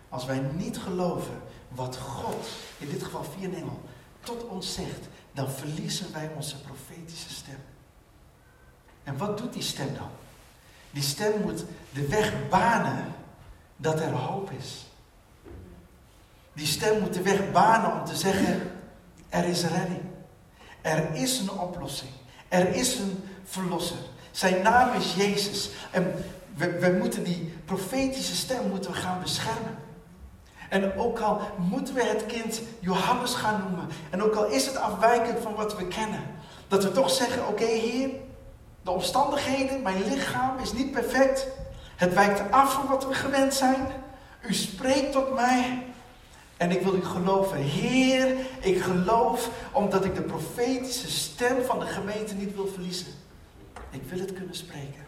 Als 0.09 0.25
wij 0.25 0.39
niet 0.39 0.77
geloven 0.77 1.41
wat 1.69 1.97
God, 1.97 2.47
in 2.77 2.89
dit 2.89 3.03
geval 3.03 3.23
via 3.23 3.47
een 3.47 3.55
engel, 3.55 3.81
tot 4.19 4.47
ons 4.47 4.73
zegt, 4.73 5.07
dan 5.31 5.49
verliezen 5.49 6.13
wij 6.13 6.31
onze 6.35 6.61
profetische 6.61 7.29
stem. 7.29 7.59
En 9.03 9.17
wat 9.17 9.37
doet 9.37 9.53
die 9.53 9.61
stem 9.61 9.93
dan? 9.93 10.09
Die 10.91 11.03
stem 11.03 11.41
moet 11.41 11.63
de 11.93 12.07
weg 12.07 12.49
banen 12.49 13.13
dat 13.77 13.99
er 13.99 14.11
hoop 14.11 14.51
is. 14.51 14.85
Die 16.53 16.65
stem 16.67 16.99
moet 16.99 17.13
de 17.13 17.21
weg 17.21 17.51
banen 17.51 17.99
om 17.99 18.05
te 18.05 18.15
zeggen, 18.15 18.71
er 19.29 19.45
is 19.45 19.63
redding. 19.63 20.01
Er 20.81 21.13
is 21.13 21.39
een 21.39 21.51
oplossing. 21.51 22.11
Er 22.47 22.75
is 22.75 22.99
een 22.99 23.23
verlosser. 23.43 23.97
Zijn 24.31 24.61
naam 24.61 24.93
is 24.93 25.15
Jezus. 25.15 25.69
En 25.91 26.13
we, 26.55 26.79
we 26.79 26.95
moeten 26.99 27.23
die 27.23 27.53
profetische 27.65 28.35
stem 28.35 28.69
moeten 28.69 28.91
we 28.91 28.97
gaan 28.97 29.21
beschermen. 29.21 29.77
En 30.69 30.97
ook 30.97 31.19
al 31.19 31.41
moeten 31.57 31.93
we 31.93 32.03
het 32.03 32.25
kind 32.25 32.61
Johannes 32.79 33.33
gaan 33.33 33.61
noemen. 33.61 33.87
En 34.09 34.23
ook 34.23 34.35
al 34.35 34.45
is 34.45 34.65
het 34.65 34.77
afwijkend 34.77 35.39
van 35.39 35.55
wat 35.55 35.77
we 35.77 35.87
kennen. 35.87 36.23
Dat 36.67 36.83
we 36.83 36.91
toch 36.91 37.09
zeggen, 37.09 37.47
oké 37.47 37.65
Heer, 37.65 38.09
de 38.81 38.91
omstandigheden, 38.91 39.81
mijn 39.81 40.03
lichaam 40.03 40.57
is 40.59 40.73
niet 40.73 40.91
perfect. 40.91 41.47
Het 41.95 42.13
wijkt 42.13 42.51
af 42.51 42.73
van 42.73 42.87
wat 42.87 43.07
we 43.07 43.13
gewend 43.13 43.53
zijn. 43.53 43.87
U 44.41 44.53
spreekt 44.53 45.11
tot 45.11 45.33
mij. 45.33 45.83
En 46.57 46.71
ik 46.71 46.81
wil 46.81 46.95
u 46.95 47.03
geloven. 47.03 47.57
Heer, 47.57 48.35
ik 48.59 48.81
geloof 48.81 49.49
omdat 49.71 50.05
ik 50.05 50.15
de 50.15 50.21
profetische 50.21 51.11
stem 51.11 51.63
van 51.63 51.79
de 51.79 51.85
gemeente 51.85 52.33
niet 52.33 52.55
wil 52.55 52.67
verliezen. 52.67 53.07
Ik 53.89 54.03
wil 54.09 54.19
het 54.19 54.33
kunnen 54.33 54.55
spreken. 54.55 55.05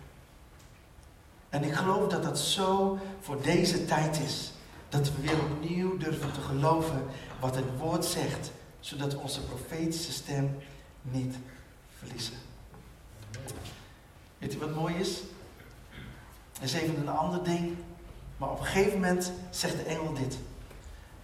En 1.50 1.64
ik 1.64 1.74
geloof 1.74 2.08
dat 2.08 2.24
dat 2.24 2.40
zo 2.40 2.98
voor 3.20 3.42
deze 3.42 3.86
tijd 3.86 4.20
is. 4.20 4.52
Dat 4.90 5.12
we 5.12 5.22
weer 5.22 5.40
opnieuw 5.40 5.98
durven 5.98 6.34
te 6.34 6.42
geloven 6.42 7.06
wat 7.40 7.56
het 7.56 7.78
woord 7.78 8.06
zegt. 8.06 8.52
Zodat 8.80 9.14
we 9.14 9.20
onze 9.20 9.42
profetische 9.42 10.12
stem 10.12 10.58
niet 11.02 11.36
verliezen. 11.98 12.34
Weet 14.38 14.54
u 14.54 14.58
wat 14.58 14.76
mooi 14.76 14.96
is? 14.96 15.22
Er 16.58 16.64
is 16.64 16.74
even 16.74 16.98
een 16.98 17.10
ander 17.10 17.44
ding. 17.44 17.76
Maar 18.38 18.50
op 18.50 18.60
een 18.60 18.66
gegeven 18.66 18.94
moment 19.00 19.32
zegt 19.50 19.76
de 19.76 19.84
engel 19.84 20.14
dit. 20.14 20.38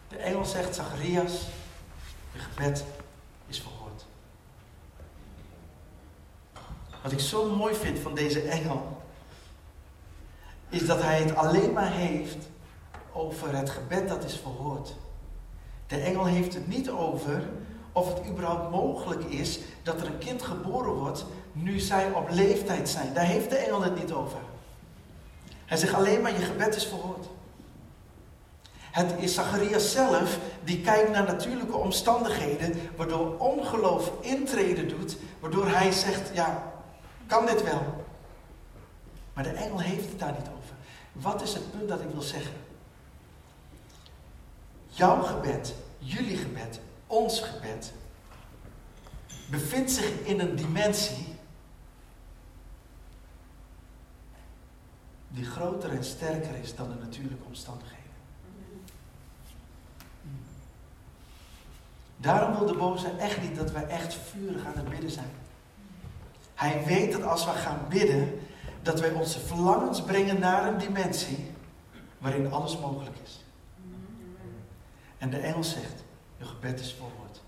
De 0.08 0.18
engel 0.18 0.46
zegt, 0.46 0.76
Zacharias, 0.76 1.48
je 2.34 2.40
gebed 2.40 2.84
is 3.48 3.60
verhoord. 3.60 4.06
Wat 7.04 7.12
ik 7.12 7.20
zo 7.20 7.56
mooi 7.56 7.76
vind 7.76 8.00
van 8.00 8.16
deze 8.16 8.42
engel, 8.42 9.02
is 10.70 10.86
dat 10.86 11.02
hij 11.02 11.20
het 11.20 11.36
alleen 11.36 11.74
maar 11.74 11.92
heeft 11.92 12.48
over 13.14 13.58
het 13.58 13.70
gebed 13.70 14.08
dat 14.08 14.24
is 14.24 14.38
verhoord. 14.38 14.96
De 15.88 15.98
engel 15.98 16.26
heeft 16.26 16.54
het 16.54 16.68
niet 16.68 16.90
over 16.90 17.44
of 17.92 18.14
het 18.14 18.28
überhaupt 18.28 18.72
mogelijk 18.72 19.24
is 19.24 19.60
dat 19.84 20.02
er 20.02 20.08
een 20.08 20.18
kind 20.18 20.42
geboren 20.42 20.94
wordt 20.94 21.26
nu 21.52 21.80
zij 21.80 22.12
op 22.12 22.30
leeftijd 22.30 22.90
zijn. 22.90 23.14
Daar 23.14 23.26
heeft 23.26 23.50
de 23.50 23.56
engel 23.56 23.82
het 23.82 23.96
niet 24.00 24.12
over. 24.12 24.38
Hij 25.66 25.78
zegt 25.78 25.94
alleen 25.94 26.22
maar 26.22 26.40
je 26.40 26.46
gebed 26.46 26.76
is 26.76 26.86
verhoord. 26.86 27.28
Het 28.92 29.14
is 29.20 29.34
Zacharias 29.34 29.92
zelf 29.92 30.40
die 30.64 30.82
kijkt 30.82 31.12
naar 31.12 31.24
natuurlijke 31.24 31.76
omstandigheden, 31.76 32.74
waardoor 32.96 33.38
ongeloof 33.38 34.12
intreden 34.22 34.88
doet, 34.88 35.18
waardoor 35.40 35.68
hij 35.68 35.92
zegt, 35.92 36.32
ja, 36.34 36.74
kan 37.28 37.46
dit 37.46 37.64
wel? 37.64 37.82
Maar 39.34 39.44
de 39.44 39.50
engel 39.50 39.80
heeft 39.80 40.10
het 40.10 40.20
daar 40.20 40.32
niet 40.32 40.50
over. 40.58 40.76
Wat 41.12 41.42
is 41.42 41.54
het 41.54 41.72
punt 41.72 41.90
dat 41.90 42.02
ik 42.02 42.10
wil 42.12 42.22
zeggen? 42.22 42.54
Jouw 44.96 45.22
gebed, 45.22 45.76
jullie 45.98 46.38
gebed, 46.38 46.80
ons 47.08 47.40
gebed, 47.40 47.94
bevindt 49.50 49.92
zich 49.92 50.26
in 50.26 50.40
een 50.40 50.56
dimensie 50.56 51.36
die 55.28 55.46
groter 55.46 55.90
en 55.90 56.04
sterker 56.04 56.56
is 56.56 56.76
dan 56.76 56.90
de 56.90 56.96
natuurlijke 56.96 57.46
omstandigheden. 57.46 58.04
Daarom 62.18 62.58
wil 62.58 62.68
de 62.68 62.78
boze 62.78 63.10
echt 63.10 63.42
niet 63.42 63.56
dat 63.56 63.72
wij 63.72 63.88
echt 63.88 64.14
vurig 64.14 64.66
aan 64.66 64.76
het 64.76 64.90
bidden 64.90 65.12
zijn. 65.12 65.32
Hij 66.54 66.84
weet 66.86 67.12
dat 67.12 67.24
als 67.24 67.46
we 67.46 67.52
gaan 67.52 67.86
bidden, 67.90 68.40
dat 68.82 69.00
wij 69.00 69.12
onze 69.12 69.40
verlangens 69.40 70.04
brengen 70.04 70.40
naar 70.40 70.68
een 70.68 70.78
dimensie 70.78 71.52
waarin 72.18 72.52
alles 72.52 72.80
mogelijk 72.80 73.16
is. 73.24 73.43
En 75.24 75.30
de 75.30 75.38
engel 75.38 75.64
zegt, 75.64 76.04
je 76.38 76.46
gebed 76.46 76.80
is 76.80 76.92
verhoord. 76.92 77.42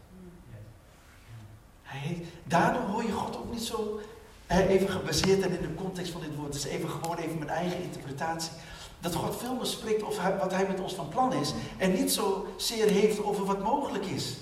Hij, 1.82 2.26
daardoor 2.44 2.82
hoor 2.82 3.04
je 3.04 3.12
God 3.12 3.38
ook 3.38 3.52
niet 3.52 3.64
zo 3.64 4.00
even 4.48 4.90
gebaseerd 4.90 5.42
en 5.42 5.52
in 5.52 5.62
de 5.62 5.74
context 5.74 6.12
van 6.12 6.22
dit 6.22 6.36
woord. 6.36 6.54
Het 6.54 6.66
is 6.66 6.72
even 6.72 6.90
gewoon 6.90 7.18
even 7.18 7.38
mijn 7.38 7.50
eigen 7.50 7.82
interpretatie. 7.82 8.52
Dat 9.00 9.16
God 9.16 9.36
veel 9.38 9.56
meer 9.56 9.66
spreekt 9.66 10.04
over 10.04 10.38
wat 10.38 10.52
hij 10.52 10.68
met 10.68 10.80
ons 10.80 10.94
van 10.94 11.10
plan 11.10 11.34
is. 11.34 11.54
En 11.78 11.94
niet 11.94 12.12
zo 12.12 12.48
zeer 12.58 12.90
heeft 12.90 13.24
over 13.24 13.46
wat 13.46 13.64
mogelijk 13.64 14.06
is. 14.06 14.38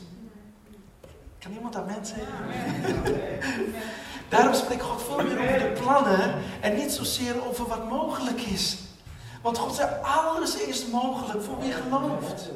Kan 1.39 1.51
iemand 1.51 1.75
amen 1.75 2.05
zeggen? 2.05 2.35
Daarom 4.29 4.53
spreekt 4.53 4.81
God 4.81 5.03
veel 5.03 5.23
meer 5.23 5.39
over 5.39 5.59
de 5.59 5.79
plannen 5.81 6.41
en 6.61 6.75
niet 6.75 6.91
zozeer 6.91 7.47
over 7.47 7.67
wat 7.67 7.89
mogelijk 7.89 8.41
is. 8.41 8.77
Want 9.41 9.57
God 9.57 9.75
zei, 9.75 10.01
alles 10.01 10.57
is 10.57 10.87
mogelijk 10.87 11.43
voor 11.43 11.59
wie 11.59 11.71
gelooft. 11.71 12.51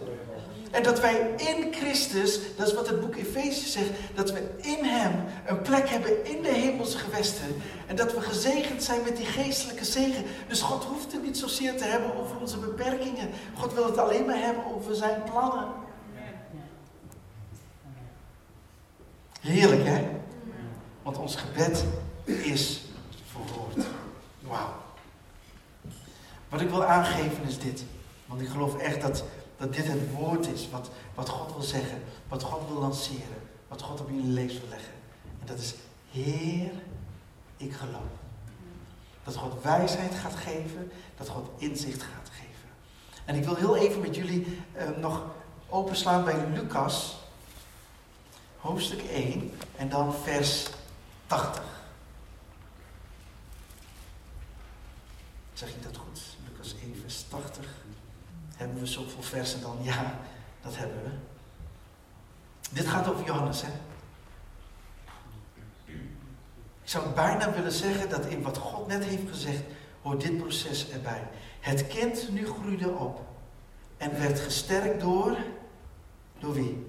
En 0.78 0.84
dat 0.84 1.00
wij 1.00 1.34
in 1.36 1.74
Christus, 1.74 2.40
dat 2.56 2.68
is 2.68 2.74
wat 2.74 2.88
het 2.88 3.00
boek 3.02 3.16
Efeze 3.16 3.68
zegt, 3.68 3.90
dat 4.16 4.32
we 4.32 4.50
in 4.62 4.86
Hem 4.86 5.13
een 5.46 5.62
plek 5.62 5.90
hebben 5.90 6.26
in 6.26 6.42
de 6.42 6.54
hemelse 6.54 6.98
gewesten. 6.98 7.62
En 7.88 7.96
dat 7.96 8.13
we 8.13 8.22
gezegend 8.22 8.84
zijn 8.84 9.04
met 9.04 9.18
die 9.18 9.26
geestelijke 9.26 9.86
zegen. 9.86 10.24
Dus 10.48 10.62
God 10.62 10.84
hoeft 10.84 11.12
het 11.12 11.24
niet 11.24 11.38
zozeer 11.38 11.78
te 11.78 11.84
hebben 11.84 12.16
over 12.16 12.40
onze 12.40 12.58
beperkingen. 12.58 13.30
God 13.56 13.74
wil 13.74 13.86
het 13.86 13.98
alleen 13.98 14.26
maar 14.26 14.40
hebben 14.40 14.66
over 14.76 14.96
zijn 14.96 15.24
plannen. 15.24 15.68
Heerlijk 19.42 19.86
hè? 19.86 20.08
Want 21.04 21.18
ons 21.18 21.36
gebed 21.36 21.86
is 22.26 22.82
verhoord. 23.32 23.88
Wauw. 24.42 24.74
Wat 26.50 26.62
ik 26.62 26.70
wil 26.70 26.84
aangeven 26.84 27.44
is 27.48 27.60
dit. 27.60 27.84
Want 28.26 28.42
ik 28.42 28.48
geloof 28.48 28.78
echt 28.78 29.02
dat 29.02 29.24
dat 29.58 29.74
dit 29.74 29.88
het 29.88 30.12
woord 30.12 30.48
is 30.48 30.70
wat, 30.70 30.89
wat 31.15 31.30
God 31.30 31.52
wil 31.54 31.62
zeggen, 31.62 32.04
wat 32.28 32.43
God 32.43 32.67
wil 32.67 32.80
lanceren, 32.80 33.41
wat 33.67 33.82
God 33.82 34.00
op 34.00 34.10
jullie 34.10 34.32
leven 34.32 34.60
wil 34.60 34.70
leggen. 34.70 34.93
En 35.39 35.46
dat 35.46 35.58
is, 35.58 35.76
Heer, 36.12 36.72
ik 37.58 37.74
geloof. 37.74 38.02
Dat 39.24 39.36
God 39.36 39.63
wijsheid 39.63 40.15
gaat 40.15 40.36
geven, 40.36 40.91
dat 41.17 41.30
God 41.30 41.50
inzicht 41.58 42.02
gaat 42.02 42.30
geven. 42.32 42.70
En 43.26 43.36
ik 43.36 43.43
wil 43.43 43.56
heel 43.56 43.76
even 43.76 44.02
met 44.02 44.15
jullie 44.15 44.62
eh, 44.74 44.89
nog 44.89 45.24
openslaan 45.70 46.24
bij 46.24 46.48
Lucas, 46.54 47.17
hoofdstuk 48.60 49.02
1 49.02 49.52
en 49.76 49.89
dan 49.89 50.13
vers 50.13 50.67
80. 51.28 51.63
Zeg 55.54 55.70
je 55.70 55.80
dat 55.80 55.98
goed? 55.98 56.20
Lucas 56.52 56.76
1, 56.82 56.96
vers 57.02 57.24
80. 57.30 57.65
Hebben 58.58 58.80
we 58.80 58.86
zoveel 58.86 59.22
versen 59.22 59.62
dan? 59.62 59.78
Ja, 59.82 60.20
dat 60.62 60.78
hebben 60.78 61.04
we. 61.04 61.10
Dit 62.72 62.88
gaat 62.88 63.08
over 63.08 63.26
Johannes, 63.26 63.62
hè? 63.62 63.72
Ik 66.84 66.93
zou 66.93 67.10
bijna 67.10 67.52
willen 67.54 67.72
zeggen 67.72 68.10
dat 68.10 68.26
in 68.26 68.41
wat 68.41 68.58
God 68.58 68.88
net 68.88 69.04
heeft 69.04 69.30
gezegd, 69.30 69.62
hoort 70.02 70.22
dit 70.22 70.38
proces 70.38 70.89
erbij. 70.89 71.28
Het 71.60 71.88
kind 71.88 72.32
nu 72.32 72.46
groeide 72.46 72.89
op, 72.89 73.26
en 73.98 74.20
werd 74.20 74.39
gesterkt 74.39 75.02
door, 75.02 75.38
door 76.39 76.54
wie? 76.54 76.86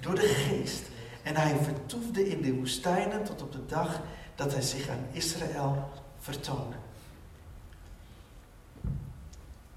Door 0.00 0.14
de 0.14 0.28
geest. 0.28 0.82
En 1.22 1.36
hij 1.36 1.56
vertoefde 1.56 2.28
in 2.28 2.42
de 2.42 2.54
woestijnen 2.54 3.24
tot 3.24 3.42
op 3.42 3.52
de 3.52 3.66
dag 3.66 4.00
dat 4.34 4.52
hij 4.52 4.62
zich 4.62 4.88
aan 4.88 5.06
Israël 5.12 5.90
vertoonde. 6.18 6.76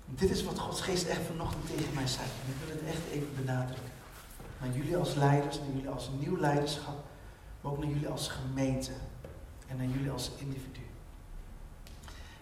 Dit 0.05 0.29
is 0.29 0.43
wat 0.43 0.59
Gods 0.59 0.81
geest 0.81 1.07
echt 1.07 1.21
vanochtend 1.27 1.67
tegen 1.67 1.93
mij 1.93 2.07
zei. 2.07 2.25
En 2.45 2.51
ik 2.51 2.67
wil 2.67 2.75
het 2.75 2.95
echt 2.95 3.11
even 3.11 3.35
benadrukken. 3.35 3.93
Naar 4.59 4.75
jullie 4.75 4.97
als 4.97 5.13
leiders, 5.13 5.57
naar 5.57 5.67
jullie 5.73 5.89
als 5.89 6.09
nieuw 6.19 6.37
leiderschap, 6.37 7.03
maar 7.61 7.71
ook 7.71 7.77
naar 7.77 7.89
jullie 7.89 8.07
als 8.07 8.27
gemeente 8.27 8.91
en 9.67 9.77
naar 9.77 9.87
jullie 9.87 10.11
als 10.11 10.31
individu. 10.37 10.79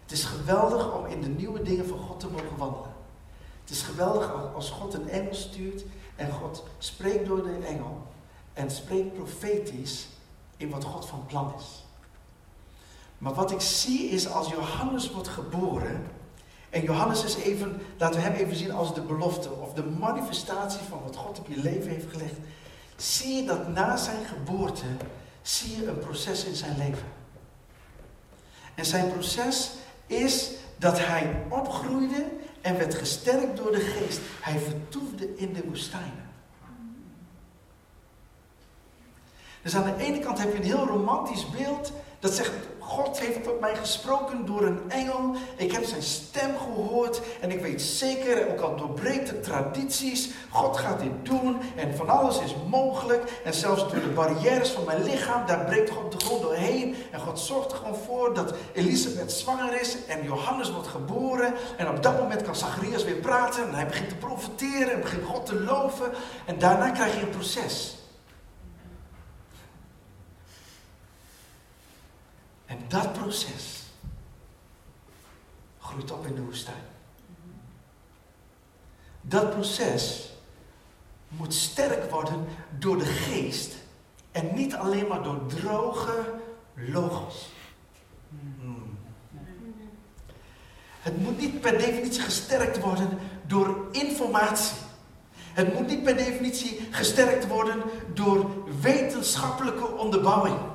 Het 0.02 0.12
is 0.12 0.24
geweldig 0.24 0.94
om 0.94 1.06
in 1.06 1.22
de 1.22 1.28
nieuwe 1.28 1.62
dingen 1.62 1.88
van 1.88 2.00
God 2.00 2.20
te 2.20 2.30
mogen 2.30 2.58
wandelen. 2.58 2.94
Het 3.62 3.70
is 3.72 3.82
geweldig 3.82 4.54
als 4.54 4.70
God 4.70 4.94
een 4.94 5.10
engel 5.10 5.34
stuurt 5.34 5.84
en 6.16 6.32
God 6.32 6.64
spreekt 6.78 7.26
door 7.26 7.44
de 7.44 7.66
engel 7.66 8.08
en 8.54 8.72
spreekt 8.72 9.14
profetisch 9.14 10.08
in 10.58 10.70
wat 10.70 10.84
God 10.84 11.06
van 11.06 11.26
plan 11.26 11.54
is. 11.58 11.86
Maar 13.18 13.34
wat 13.34 13.52
ik 13.52 13.62
zie 13.62 14.10
is 14.10 14.28
als 14.28 14.50
Johannes 14.50 15.12
wordt 15.12 15.28
geboren, 15.28 16.08
en 16.74 16.82
Johannes 16.82 17.24
is 17.24 17.36
even, 17.36 17.82
laten 17.98 18.20
we 18.20 18.26
hem 18.26 18.34
even 18.34 18.56
zien 18.56 18.72
als 18.72 18.96
de 18.96 19.02
belofte 19.02 19.52
of 19.52 19.74
de 19.74 19.84
manifestatie 19.84 20.82
van 20.90 21.02
wat 21.04 21.16
God 21.16 21.40
op 21.40 21.48
je 21.48 21.62
leven 21.62 21.90
heeft 21.90 22.12
gelegd. 22.12 22.36
Zie 22.96 23.36
je 23.36 23.44
dat 23.44 23.68
na 23.68 23.98
zijn 23.98 24.26
geboorte, 24.26 24.86
zie 25.42 25.76
je 25.78 25.88
een 25.88 26.00
proces 26.00 26.46
in 26.46 26.56
zijn 26.56 26.78
leven. 26.78 27.08
En 28.76 28.86
zijn 28.86 29.12
proces 29.12 29.72
is 30.08 30.50
dat 30.78 31.00
hij 31.00 31.44
opgroeide 31.50 32.26
en 32.62 32.78
werd 32.78 32.96
gesterkt 32.96 33.58
door 33.58 33.72
de 33.72 33.80
geest. 33.80 34.20
Hij 34.42 34.60
vertoefde 34.60 35.38
in 35.38 35.54
de 35.54 35.64
woestijnen. 35.68 36.32
Dus 39.62 39.76
aan 39.76 39.96
de 39.98 40.04
ene 40.04 40.20
kant 40.20 40.38
heb 40.40 40.52
je 40.52 40.58
een 40.58 40.64
heel 40.64 40.88
romantisch 40.88 41.50
beeld 41.50 41.92
dat 42.20 42.34
zegt, 42.34 42.52
God 42.88 43.20
heeft 43.20 43.44
tot 43.44 43.60
mij 43.60 43.76
gesproken 43.76 44.46
door 44.46 44.62
een 44.62 44.92
engel. 44.92 45.36
Ik 45.56 45.72
heb 45.72 45.84
zijn 45.84 46.02
stem 46.02 46.58
gehoord 46.58 47.22
en 47.42 47.52
ik 47.52 47.62
weet 47.62 47.82
zeker, 47.82 48.50
ook 48.52 48.60
al 48.60 48.76
doorbreekt 48.76 49.30
de 49.30 49.40
tradities, 49.40 50.30
God 50.50 50.78
gaat 50.78 51.00
dit 51.00 51.12
doen 51.26 51.58
en 51.76 51.96
van 51.96 52.10
alles 52.10 52.40
is 52.40 52.56
mogelijk. 52.70 53.42
En 53.44 53.54
zelfs 53.54 53.82
door 53.82 54.02
de 54.02 54.14
barrières 54.16 54.70
van 54.70 54.84
mijn 54.84 55.04
lichaam, 55.04 55.46
daar 55.46 55.66
breekt 55.66 55.90
God 55.90 56.12
de 56.12 56.26
grond 56.26 56.42
doorheen. 56.42 56.96
En 57.12 57.20
God 57.20 57.40
zorgt 57.40 57.72
er 57.72 57.78
gewoon 57.78 57.96
voor 57.96 58.34
dat 58.34 58.54
Elisabeth 58.74 59.32
zwanger 59.32 59.82
is 59.82 59.98
en 60.08 60.24
Johannes 60.24 60.72
wordt 60.72 60.88
geboren. 60.88 61.54
En 61.78 61.90
op 61.90 62.04
dat 62.04 62.20
moment 62.20 62.42
kan 62.42 62.56
Zacharias 62.56 63.04
weer 63.04 63.16
praten 63.16 63.68
en 63.68 63.74
hij 63.74 63.88
begint 63.88 64.10
te 64.10 64.16
profiteren 64.16 64.94
en 64.94 65.02
begint 65.02 65.26
God 65.26 65.46
te 65.46 65.60
loven. 65.60 66.12
En 66.46 66.60
daarna 66.60 66.90
krijg 66.90 67.16
je 67.16 67.22
een 67.22 67.30
proces. 67.30 68.03
En 72.74 72.80
dat 72.88 73.14
proces 73.14 73.84
groeit 75.80 76.12
op 76.12 76.26
in 76.26 76.36
de 76.36 76.42
woestijn. 76.42 76.84
Dat 79.22 79.50
proces 79.50 80.32
moet 81.28 81.54
sterk 81.54 82.12
worden 82.12 82.46
door 82.78 82.98
de 82.98 83.06
geest 83.06 83.74
en 84.32 84.56
niet 84.56 84.76
alleen 84.76 85.08
maar 85.08 85.24
door 85.24 85.46
droge 85.48 86.34
logos. 86.74 87.50
Het 91.00 91.22
moet 91.22 91.40
niet 91.40 91.62
per 91.62 91.78
definitie 91.78 92.22
gesterkt 92.22 92.80
worden 92.80 93.20
door 93.48 93.88
informatie. 93.92 94.78
Het 95.36 95.74
moet 95.74 95.88
niet 95.88 96.04
per 96.04 96.18
definitie 96.18 96.88
gesterkt 96.92 97.48
worden 97.48 97.82
door 98.14 98.50
wetenschappelijke 98.82 99.88
onderbouwing. 99.88 100.73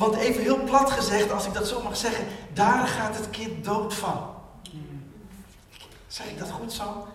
Want 0.00 0.16
even 0.16 0.42
heel 0.42 0.64
plat 0.64 0.90
gezegd, 0.90 1.32
als 1.32 1.46
ik 1.46 1.54
dat 1.54 1.68
zo 1.68 1.82
mag 1.82 1.96
zeggen, 1.96 2.24
daar 2.52 2.86
gaat 2.86 3.16
het 3.16 3.30
kind 3.30 3.64
dood 3.64 3.94
van. 3.94 4.18
Zeg 6.06 6.26
ik 6.26 6.38
dat 6.38 6.50
goed 6.50 6.72
zo? 6.72 7.06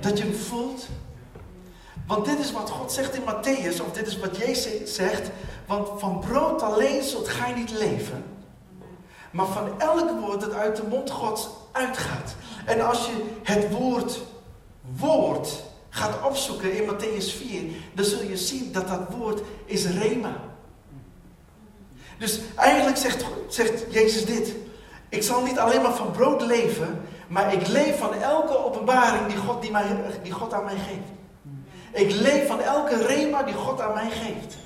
Dat 0.00 0.18
je 0.18 0.24
hem 0.24 0.34
voelt? 0.34 0.86
Want 2.06 2.24
dit 2.24 2.38
is 2.38 2.52
wat 2.52 2.70
God 2.70 2.92
zegt 2.92 3.14
in 3.14 3.22
Matthäus, 3.22 3.80
of 3.80 3.92
dit 3.92 4.06
is 4.06 4.18
wat 4.18 4.36
Jezus 4.36 4.94
zegt. 4.94 5.30
Want 5.66 6.00
van 6.00 6.20
brood 6.20 6.62
alleen 6.62 7.02
zult 7.02 7.28
gij 7.28 7.52
niet 7.52 7.70
leven. 7.70 8.24
Maar 9.30 9.46
van 9.46 9.80
elk 9.80 10.20
woord 10.20 10.40
dat 10.40 10.52
uit 10.52 10.76
de 10.76 10.86
mond 10.88 11.10
Gods 11.10 11.48
uitgaat. 11.72 12.34
En 12.64 12.86
als 12.86 13.06
je 13.06 13.24
het 13.42 13.70
woord 13.70 14.20
woord 14.96 15.62
gaat 15.90 16.22
opzoeken 16.24 16.76
in 16.76 16.94
Matthäus 16.94 17.36
4, 17.36 17.62
dan 17.94 18.04
zul 18.04 18.22
je 18.22 18.36
zien 18.36 18.72
dat 18.72 18.88
dat 18.88 19.00
woord 19.10 19.40
is 19.64 19.86
rema. 19.86 20.54
Dus 22.18 22.40
eigenlijk 22.54 22.96
zegt, 22.96 23.24
zegt 23.48 23.84
Jezus 23.88 24.24
dit. 24.24 24.54
Ik 25.08 25.22
zal 25.22 25.42
niet 25.42 25.58
alleen 25.58 25.82
maar 25.82 25.94
van 25.94 26.10
brood 26.10 26.42
leven, 26.42 27.00
maar 27.28 27.52
ik 27.52 27.66
leef 27.66 27.98
van 27.98 28.14
elke 28.14 28.64
openbaring 28.64 29.26
die 29.26 29.36
God, 29.36 29.62
die, 29.62 29.70
mij, 29.70 29.84
die 30.22 30.32
God 30.32 30.52
aan 30.52 30.64
mij 30.64 30.76
geeft. 30.76 31.14
Ik 31.92 32.10
leef 32.10 32.46
van 32.46 32.60
elke 32.60 33.06
rema 33.06 33.42
die 33.42 33.54
God 33.54 33.80
aan 33.80 33.94
mij 33.94 34.10
geeft. 34.10 34.56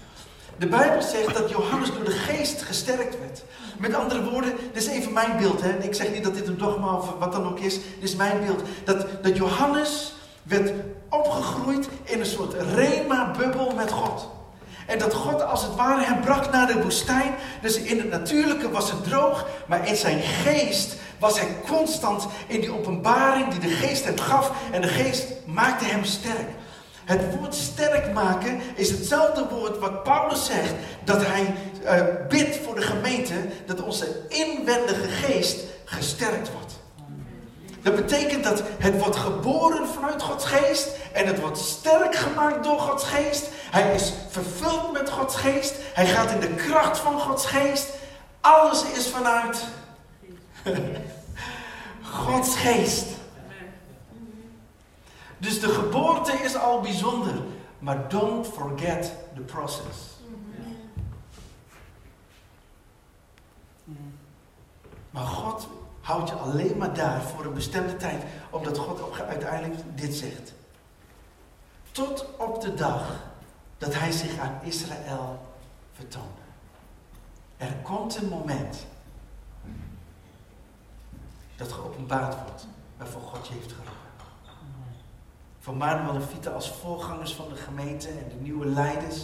De 0.57 0.67
Bijbel 0.67 1.03
zegt 1.03 1.35
dat 1.35 1.51
Johannes 1.51 1.93
door 1.95 2.05
de 2.05 2.11
geest 2.11 2.63
gesterkt 2.63 3.19
werd. 3.19 3.43
Met 3.79 3.95
andere 3.95 4.31
woorden, 4.31 4.53
dit 4.73 4.83
is 4.83 4.89
even 4.89 5.13
mijn 5.13 5.37
beeld. 5.39 5.61
Hè? 5.61 5.79
Ik 5.79 5.95
zeg 5.95 6.13
niet 6.13 6.25
dat 6.25 6.35
dit 6.35 6.47
een 6.47 6.59
dogma 6.59 6.95
of 6.95 7.15
wat 7.19 7.33
dan 7.33 7.49
ook 7.49 7.59
is. 7.59 7.75
Dit 7.75 7.83
is 8.01 8.17
mijn 8.17 8.41
beeld. 8.41 8.63
Dat, 8.85 9.07
dat 9.23 9.37
Johannes 9.37 10.13
werd 10.43 10.73
opgegroeid 11.09 11.89
in 12.03 12.21
een 12.21 12.27
soort 12.27 12.55
rema-bubbel 12.75 13.73
met 13.75 13.91
God. 13.91 14.29
En 14.91 14.99
dat 14.99 15.15
God 15.15 15.43
als 15.43 15.63
het 15.63 15.75
ware 15.75 16.05
hem 16.05 16.21
bracht 16.21 16.51
naar 16.51 16.67
de 16.67 16.83
woestijn. 16.83 17.35
Dus 17.61 17.77
in 17.77 17.99
het 17.99 18.11
natuurlijke 18.11 18.71
was 18.71 18.91
het 18.91 19.05
droog, 19.05 19.47
maar 19.67 19.89
in 19.89 19.97
zijn 19.97 20.21
geest 20.21 20.97
was 21.19 21.41
hij 21.41 21.49
constant 21.67 22.27
in 22.47 22.61
die 22.61 22.73
openbaring 22.73 23.49
die 23.49 23.61
de 23.61 23.75
geest 23.75 24.05
hem 24.05 24.19
gaf. 24.19 24.53
En 24.71 24.81
de 24.81 24.89
geest 24.89 25.27
maakte 25.47 25.85
hem 25.85 26.05
sterk. 26.05 26.49
Het 27.05 27.37
woord 27.37 27.55
sterk 27.55 28.13
maken 28.13 28.61
is 28.75 28.91
hetzelfde 28.91 29.47
woord 29.51 29.79
wat 29.79 30.03
Paulus 30.03 30.47
zegt. 30.47 30.75
Dat 31.05 31.27
hij 31.27 31.55
uh, 31.85 32.29
bidt 32.29 32.57
voor 32.65 32.75
de 32.75 32.83
gemeente 32.83 33.35
dat 33.67 33.83
onze 33.83 34.07
inwendige 34.29 35.09
geest 35.09 35.59
gesterkt 35.85 36.53
wordt. 36.53 36.79
Dat 37.83 37.97
betekent 37.97 38.45
dat 38.45 38.63
het 38.79 38.99
wordt 38.99 39.17
geboren 39.17 39.87
vanuit 39.89 40.23
Gods 40.23 40.45
geest 40.45 40.89
en 41.13 41.27
het 41.27 41.41
wordt 41.41 41.59
sterk 41.59 42.15
gemaakt 42.15 42.65
door 42.65 42.79
Gods 42.79 43.05
geest. 43.05 43.49
Hij 43.71 43.95
is 43.95 44.13
vervuld 44.29 44.93
met 44.93 45.11
Gods 45.11 45.37
geest. 45.37 45.75
Hij 45.95 46.07
gaat 46.07 46.31
in 46.31 46.41
de 46.41 46.55
kracht 46.55 46.99
van 46.99 47.21
Gods 47.21 47.47
geest. 47.47 47.89
Alles 48.41 48.85
is 48.85 49.09
vanuit 49.09 49.65
Gods 52.03 52.57
geest. 52.57 53.07
Dus 55.39 55.61
de 55.61 55.69
geboorte 55.69 56.33
is 56.33 56.57
al 56.57 56.81
bijzonder. 56.81 57.35
Maar 57.79 58.09
don't 58.09 58.47
forget 58.47 59.13
the 59.35 59.41
process. 59.41 60.19
Maar 65.11 65.27
God 65.27 65.69
houdt 66.01 66.29
je 66.29 66.35
alleen 66.35 66.77
maar 66.77 66.95
daar 66.95 67.23
voor 67.23 67.45
een 67.45 67.55
bestemde 67.55 67.97
tijd. 67.97 68.23
Omdat 68.51 68.79
God 68.79 69.21
uiteindelijk 69.29 69.81
dit 69.95 70.15
zegt. 70.15 70.53
Tot 71.93 72.27
op 72.37 72.61
de 72.61 72.75
dag 72.75 73.29
dat 73.81 73.95
hij 73.95 74.13
zich 74.13 74.39
aan 74.39 74.59
Israël 74.63 75.47
vertoonde. 75.93 76.41
Er 77.57 77.75
komt 77.83 78.17
een 78.17 78.29
moment 78.29 78.87
dat 81.57 81.73
geopenbaard 81.73 82.35
wordt 82.43 82.67
waarvoor 82.97 83.21
God 83.21 83.47
je 83.47 83.55
heeft 83.55 83.73
geroepen. 83.73 83.95
Voor 85.61 85.77
Manuel 85.77 86.15
en 86.15 86.29
Vita 86.29 86.51
als 86.51 86.71
voorgangers 86.71 87.35
van 87.35 87.49
de 87.49 87.57
gemeente 87.57 88.09
en 88.09 88.29
de 88.29 88.43
nieuwe 88.43 88.67
leiders. 88.67 89.23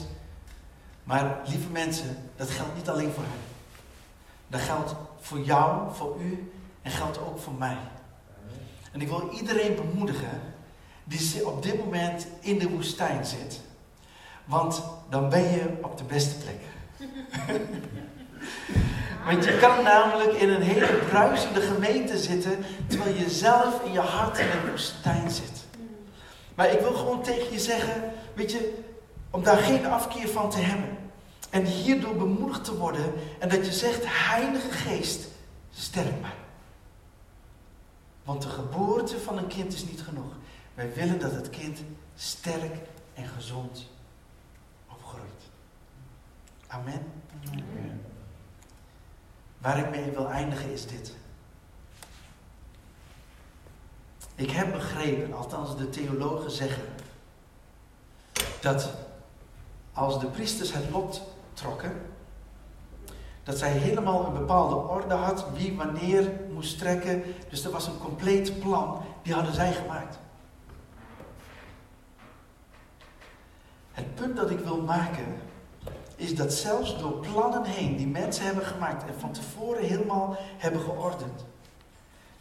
Maar 1.04 1.40
lieve 1.46 1.68
mensen, 1.68 2.30
dat 2.36 2.50
geldt 2.50 2.74
niet 2.74 2.88
alleen 2.88 3.12
voor 3.12 3.22
hen. 3.22 3.42
Dat 4.48 4.60
geldt 4.60 4.94
voor 5.20 5.40
jou, 5.40 5.94
voor 5.94 6.20
u 6.20 6.52
en 6.82 6.90
geldt 6.90 7.18
ook 7.18 7.38
voor 7.38 7.54
mij. 7.54 7.78
En 8.92 9.00
ik 9.00 9.08
wil 9.08 9.30
iedereen 9.30 9.74
bemoedigen 9.74 10.40
die 11.04 11.46
op 11.46 11.62
dit 11.62 11.78
moment 11.78 12.26
in 12.40 12.58
de 12.58 12.68
woestijn 12.68 13.26
zit. 13.26 13.60
Want 14.46 14.82
dan 15.08 15.28
ben 15.28 15.42
je 15.42 15.78
op 15.82 15.98
de 15.98 16.04
beste 16.04 16.34
plek. 16.34 16.60
Want 19.26 19.44
je 19.44 19.58
kan 19.58 19.84
namelijk 19.84 20.32
in 20.32 20.48
een 20.48 20.62
hele 20.62 20.98
bruisende 21.08 21.60
gemeente 21.60 22.18
zitten, 22.18 22.64
terwijl 22.86 23.14
je 23.14 23.30
zelf 23.30 23.84
in 23.84 23.92
je 23.92 24.00
hart 24.00 24.38
in 24.38 24.46
een 24.46 24.70
woestijn 24.70 25.30
zit. 25.30 25.64
Maar 26.54 26.72
ik 26.72 26.80
wil 26.80 26.92
gewoon 26.92 27.22
tegen 27.22 27.52
je 27.52 27.60
zeggen, 27.60 28.12
weet 28.34 28.52
je, 28.52 28.82
om 29.30 29.42
daar 29.42 29.56
geen 29.56 29.86
afkeer 29.86 30.28
van 30.28 30.50
te 30.50 30.58
hebben. 30.58 30.98
En 31.50 31.64
hierdoor 31.64 32.16
bemoedigd 32.16 32.64
te 32.64 32.76
worden. 32.76 33.12
En 33.38 33.48
dat 33.48 33.66
je 33.66 33.72
zegt, 33.72 34.02
Heilige 34.04 34.70
Geest, 34.70 35.28
sterk 35.70 36.20
mij. 36.20 36.34
Want 38.24 38.42
de 38.42 38.48
geboorte 38.48 39.18
van 39.18 39.38
een 39.38 39.46
kind 39.46 39.72
is 39.72 39.84
niet 39.84 40.02
genoeg. 40.02 40.32
Wij 40.74 40.92
willen 40.94 41.20
dat 41.20 41.32
het 41.32 41.50
kind 41.50 41.78
sterk 42.16 42.74
en 43.14 43.26
gezond. 43.36 43.86
Amen. 46.76 47.12
Waar 49.58 49.78
ik 49.78 49.90
mee 49.90 50.10
wil 50.10 50.28
eindigen 50.28 50.72
is 50.72 50.86
dit. 50.86 51.14
Ik 54.34 54.50
heb 54.50 54.72
begrepen, 54.72 55.32
althans 55.32 55.76
de 55.76 55.90
theologen 55.90 56.50
zeggen, 56.50 56.84
dat 58.60 58.94
als 59.92 60.20
de 60.20 60.26
priesters 60.26 60.72
het 60.72 60.90
lot 60.90 61.22
trokken, 61.52 61.92
dat 63.42 63.58
zij 63.58 63.70
helemaal 63.70 64.26
een 64.26 64.32
bepaalde 64.32 64.74
orde 64.74 65.14
had, 65.14 65.46
wie 65.52 65.76
wanneer 65.76 66.40
moest 66.52 66.78
trekken. 66.78 67.22
Dus 67.48 67.64
er 67.64 67.70
was 67.70 67.86
een 67.86 67.98
compleet 67.98 68.60
plan, 68.60 69.02
die 69.22 69.34
hadden 69.34 69.54
zij 69.54 69.72
gemaakt. 69.72 70.18
Het 73.92 74.14
punt 74.14 74.36
dat 74.36 74.50
ik 74.50 74.58
wil 74.58 74.80
maken, 74.80 75.40
is 76.26 76.34
dat 76.34 76.52
zelfs 76.52 76.98
door 76.98 77.12
plannen 77.12 77.64
heen 77.64 77.96
die 77.96 78.06
mensen 78.06 78.44
hebben 78.44 78.64
gemaakt 78.64 79.04
en 79.06 79.20
van 79.20 79.32
tevoren 79.32 79.84
helemaal 79.84 80.36
hebben 80.56 80.80
geordend, 80.80 81.44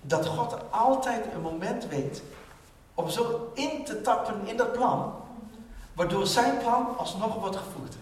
dat 0.01 0.25
God 0.25 0.55
altijd 0.69 1.25
een 1.33 1.41
moment 1.41 1.87
weet 1.87 2.23
om 2.93 3.09
zo 3.09 3.51
in 3.53 3.83
te 3.83 4.01
tappen 4.01 4.47
in 4.47 4.57
dat 4.57 4.71
plan, 4.71 5.13
waardoor 5.93 6.27
zijn 6.27 6.57
plan 6.57 6.97
alsnog 6.97 7.39
wordt 7.39 7.55
gevoerd. 7.55 7.95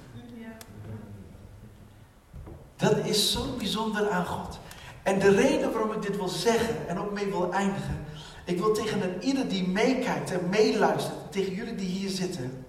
Dat 2.75 2.97
is 2.97 3.31
zo 3.31 3.41
bijzonder 3.57 4.09
aan 4.09 4.25
God. 4.25 4.59
En 5.03 5.19
de 5.19 5.29
reden 5.29 5.71
waarom 5.71 5.91
ik 5.91 6.01
dit 6.01 6.15
wil 6.15 6.27
zeggen 6.27 6.87
en 6.87 6.99
ook 6.99 7.11
mee 7.11 7.25
wil 7.25 7.53
eindigen. 7.53 8.05
Ik 8.45 8.57
wil 8.57 8.73
tegen 8.73 9.23
ieder 9.23 9.47
die 9.47 9.67
meekijkt 9.67 10.31
en 10.31 10.49
meeluistert, 10.49 11.31
tegen 11.31 11.53
jullie 11.53 11.75
die 11.75 11.87
hier 11.87 12.09
zitten. 12.09 12.65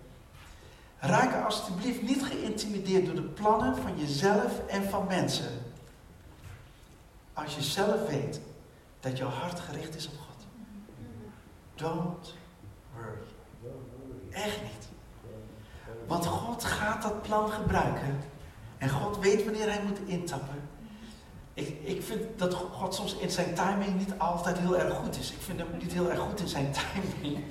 Raak 1.07 1.45
alsjeblieft 1.45 2.03
niet 2.03 2.25
geïntimideerd 2.25 3.07
door 3.07 3.15
de 3.15 3.23
plannen 3.23 3.77
van 3.77 3.99
jezelf 3.99 4.67
en 4.67 4.89
van 4.91 5.07
mensen. 5.07 5.51
Als 7.33 7.55
je 7.55 7.63
zelf 7.63 8.07
weet 8.09 8.41
dat 9.01 9.19
jouw 9.19 9.29
hart 9.29 9.61
gericht 9.61 9.97
is 9.97 10.07
op 10.07 10.15
God. 10.19 10.47
Don't 11.75 12.35
worry. 12.95 13.19
Echt 14.31 14.63
niet. 14.63 14.89
Want 16.07 16.27
God 16.27 16.65
gaat 16.65 17.03
dat 17.03 17.23
plan 17.23 17.51
gebruiken. 17.51 18.21
En 18.79 18.89
God 18.91 19.19
weet 19.19 19.45
wanneer 19.45 19.71
hij 19.73 19.83
moet 19.83 19.99
intappen. 20.05 20.69
Ik, 21.55 21.77
ik 21.85 22.03
vind 22.03 22.21
dat 22.37 22.55
God 22.55 22.95
soms 22.95 23.17
in 23.17 23.31
zijn 23.31 23.55
timing 23.55 23.99
niet 23.99 24.13
altijd 24.19 24.59
heel 24.59 24.79
erg 24.79 24.95
goed 24.95 25.19
is. 25.19 25.31
Ik 25.31 25.41
vind 25.41 25.59
hem 25.59 25.69
niet 25.81 25.93
heel 25.93 26.11
erg 26.11 26.19
goed 26.19 26.41
in 26.41 26.49
zijn 26.49 26.73
timing. 26.73 27.45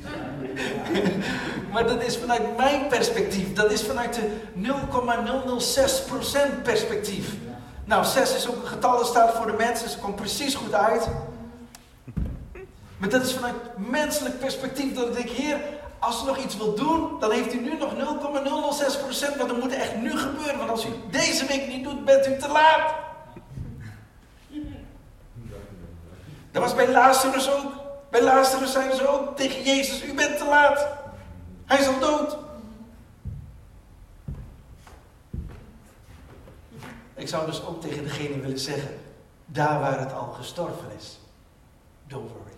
maar 1.74 1.88
dat 1.88 2.04
is 2.04 2.18
vanuit 2.18 2.58
mijn 2.58 2.88
perspectief. 2.88 3.54
Dat 3.54 3.72
is 3.72 3.84
vanuit 3.84 4.16
de 4.16 4.30
0,006% 6.60 6.62
perspectief. 6.64 7.34
Nou, 7.86 8.06
6 8.06 8.36
is 8.36 8.50
ook 8.50 8.56
een 8.56 8.68
getal 8.68 8.98
dat 8.98 9.08
staat 9.08 9.34
voor 9.34 9.46
de 9.46 9.58
mensen. 9.58 9.90
Ze 9.90 9.98
komt 10.00 10.16
precies 10.16 10.56
goed 10.56 10.74
uit. 10.74 11.08
Maar 12.98 13.10
dat 13.10 13.26
is 13.26 13.34
vanuit 13.34 13.56
menselijk 13.78 14.40
perspectief 14.40 14.94
dat 14.94 15.08
ik 15.08 15.14
denk, 15.14 15.30
Heer, 15.30 15.60
als 16.00 16.24
u 16.24 16.26
nog 16.26 16.38
iets 16.38 16.58
wil 16.58 16.76
doen, 16.76 17.20
dan 17.20 17.32
heeft 17.32 17.54
u 17.54 17.60
nu 17.60 17.78
nog 17.78 17.94
0,006%. 17.94 19.38
Want 19.38 19.50
dat 19.50 19.60
moet 19.60 19.74
echt 19.74 19.96
nu 19.96 20.18
gebeuren. 20.18 20.58
Want 20.58 20.70
als 20.70 20.86
u 20.86 20.90
deze 21.12 21.46
week 21.46 21.68
niet 21.68 21.84
doet, 21.84 22.06
bent 22.06 22.28
u 22.28 22.38
te 22.38 22.48
laat. 22.48 22.94
Dat 26.54 26.62
was 26.62 26.76
bij 26.76 26.92
Lazarus 26.92 27.52
ook. 27.52 27.72
Bij 28.10 28.24
Lazarus 28.24 28.72
zijn 28.72 28.96
ze 28.96 29.08
ook 29.08 29.38
tegen 29.38 29.64
Jezus, 29.64 30.04
u 30.04 30.14
bent 30.14 30.38
te 30.38 30.46
laat. 30.46 30.88
Hij 31.66 31.80
is 31.80 31.88
al 31.88 32.00
dood. 32.00 32.38
Ik 37.14 37.28
zou 37.28 37.46
dus 37.46 37.66
ook 37.66 37.82
tegen 37.82 38.04
degene 38.04 38.40
willen 38.40 38.60
zeggen, 38.60 39.00
daar 39.46 39.80
waar 39.80 40.00
het 40.00 40.14
al 40.14 40.32
gestorven 40.32 40.92
is, 40.98 41.20
don't 42.08 42.32
worry. 42.32 42.52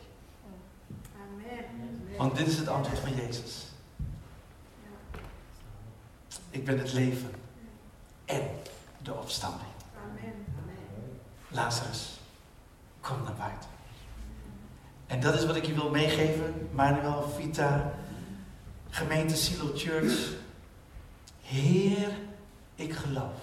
Want 2.18 2.36
dit 2.36 2.48
is 2.48 2.58
het 2.58 2.68
antwoord 2.68 3.00
van 3.00 3.16
Jezus. 3.16 3.66
Ik 6.50 6.66
ben 6.66 6.78
het 6.78 6.94
leven 6.94 7.32
en 8.26 8.50
de 9.02 9.14
opstanding. 9.14 9.70
Lazarus, 11.48 12.20
kom 13.02 13.24
naar 13.24 13.34
buiten. 13.34 13.75
En 15.08 15.20
dat 15.22 15.34
is 15.34 15.46
wat 15.46 15.56
ik 15.56 15.66
je 15.66 15.74
wil 15.74 15.90
meegeven, 15.90 16.70
Manuel, 16.72 17.30
Vita, 17.30 17.94
gemeente 18.90 19.36
Silo 19.36 19.72
Church. 19.76 20.34
Heer, 21.42 22.10
ik 22.76 22.94
geloof. 22.94 23.34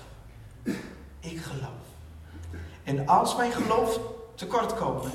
Ik 1.21 1.41
geloof. 1.41 1.83
En 2.85 3.07
als 3.09 3.37
mijn 3.37 3.53
geloof 3.53 4.01
tekort 4.35 4.75
komen, 4.75 5.11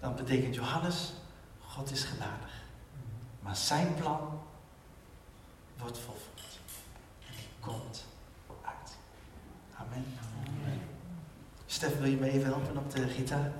dan 0.00 0.14
betekent 0.14 0.54
Johannes, 0.54 1.12
God 1.66 1.90
is 1.90 2.04
genadig. 2.04 2.64
Maar 3.40 3.56
zijn 3.56 3.94
plan 3.94 4.40
wordt 5.78 5.98
volvoerd. 5.98 6.58
En 7.28 7.34
die 7.36 7.48
komt 7.60 8.04
uit. 8.62 8.96
Amen. 9.76 10.04
Amen. 10.46 10.80
Stef, 11.66 11.98
wil 11.98 12.08
je 12.10 12.16
me 12.16 12.30
even 12.30 12.46
helpen 12.46 12.76
op 12.76 12.90
de 12.90 13.08
gitaar? 13.08 13.52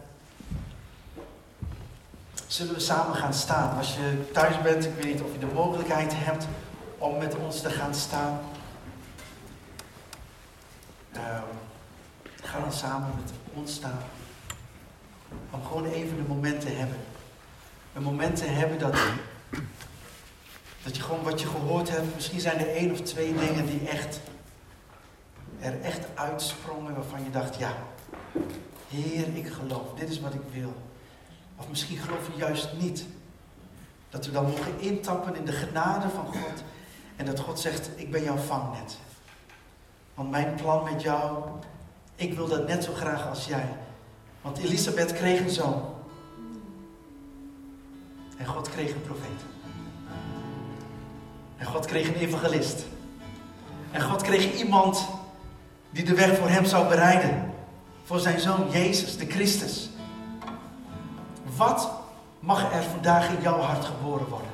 Zullen 2.47 2.75
we 2.75 2.81
samen 2.81 3.17
gaan 3.17 3.35
staan. 3.35 3.77
Als 3.77 3.95
je 3.95 4.31
thuis 4.33 4.63
bent, 4.63 4.85
ik 4.85 4.95
weet 4.95 5.05
niet 5.05 5.23
of 5.23 5.33
je 5.33 5.39
de 5.39 5.55
mogelijkheid 5.55 6.13
hebt 6.15 6.47
om 6.99 7.19
met 7.19 7.37
ons 7.37 7.61
te 7.61 7.71
gaan 7.71 7.95
staan. 7.95 8.41
Uh, 11.13 11.43
ga 12.43 12.61
dan 12.61 12.73
samen 12.73 13.11
met 13.23 13.33
ons 13.55 13.75
staan. 13.75 13.99
Om 15.51 15.65
gewoon 15.65 15.85
even 15.85 16.19
een 16.19 16.27
moment 16.27 16.61
te 16.61 16.69
hebben. 16.69 16.99
Een 17.95 18.03
moment 18.03 18.37
te 18.37 18.45
hebben 18.45 18.79
dat, 18.79 18.97
dat 20.83 20.97
je 20.97 21.03
gewoon 21.03 21.23
wat 21.23 21.41
je 21.41 21.47
gehoord 21.47 21.91
hebt, 21.91 22.15
misschien 22.15 22.41
zijn 22.41 22.59
er 22.59 22.69
één 22.69 22.93
of 22.93 23.01
twee 23.01 23.35
dingen 23.35 23.67
die 23.67 23.89
echt 23.89 24.21
er 25.61 25.81
echt 25.81 26.07
uitsprongen 26.15 26.95
waarvan 26.95 27.25
je 27.25 27.31
dacht, 27.31 27.57
ja, 27.57 27.73
Heer, 28.89 29.37
ik 29.37 29.49
geloof, 29.49 29.95
dit 29.95 30.09
is 30.09 30.21
wat 30.21 30.35
ik 30.35 30.41
wil. 30.53 30.75
Of 31.57 31.69
misschien 31.69 31.97
geloof 31.97 32.27
je 32.33 32.39
juist 32.39 32.69
niet. 32.79 33.05
Dat 34.11 34.27
we 34.27 34.33
dan 34.33 34.45
mogen 34.45 34.81
intappen 34.81 35.37
in 35.37 35.45
de 35.45 35.53
genade 35.53 36.09
van 36.09 36.27
God. 36.27 36.63
En 37.17 37.27
dat 37.27 37.41
God 37.41 37.61
zegt, 37.61 37.91
ik 37.97 38.11
ben 38.11 38.23
jouw 38.23 38.37
vangnet. 38.37 38.97
Want 40.15 40.31
mijn 40.31 40.55
plan 40.55 40.85
met 40.85 41.03
jou, 41.03 41.45
ik 42.15 42.35
wil 42.35 42.49
dat 42.49 42.67
net 42.67 42.85
zo 42.85 42.93
graag 42.93 43.29
als 43.29 43.47
jij. 43.47 43.69
Want 44.43 44.59
Elisabeth 44.59 45.13
kreeg 45.13 45.41
een 45.41 45.51
zoon. 45.51 45.83
En 48.37 48.47
God 48.47 48.71
kreeg 48.71 48.93
een 48.93 49.03
profeet. 49.03 49.41
En 51.57 51.67
God 51.67 51.87
kreeg 51.87 52.09
een 52.09 52.15
evangelist. 52.15 52.85
En 53.91 54.03
God 54.03 54.23
kreeg 54.23 54.55
iemand 54.55 55.09
die 55.91 56.05
de 56.05 56.15
weg 56.15 56.39
voor 56.39 56.49
hem 56.49 56.65
zou 56.65 56.89
bereiden. 56.89 57.53
Voor 58.05 58.21
zijn 58.21 58.41
zoon 58.41 58.71
Jezus, 58.71 59.17
de 59.17 59.27
Christus. 59.27 59.89
Wat 61.57 61.91
mag 62.41 62.73
er 62.73 62.83
vandaag 62.83 63.29
in 63.29 63.43
jouw 63.43 63.59
hart 63.59 63.85
geboren 63.85 64.29
worden? 64.29 64.51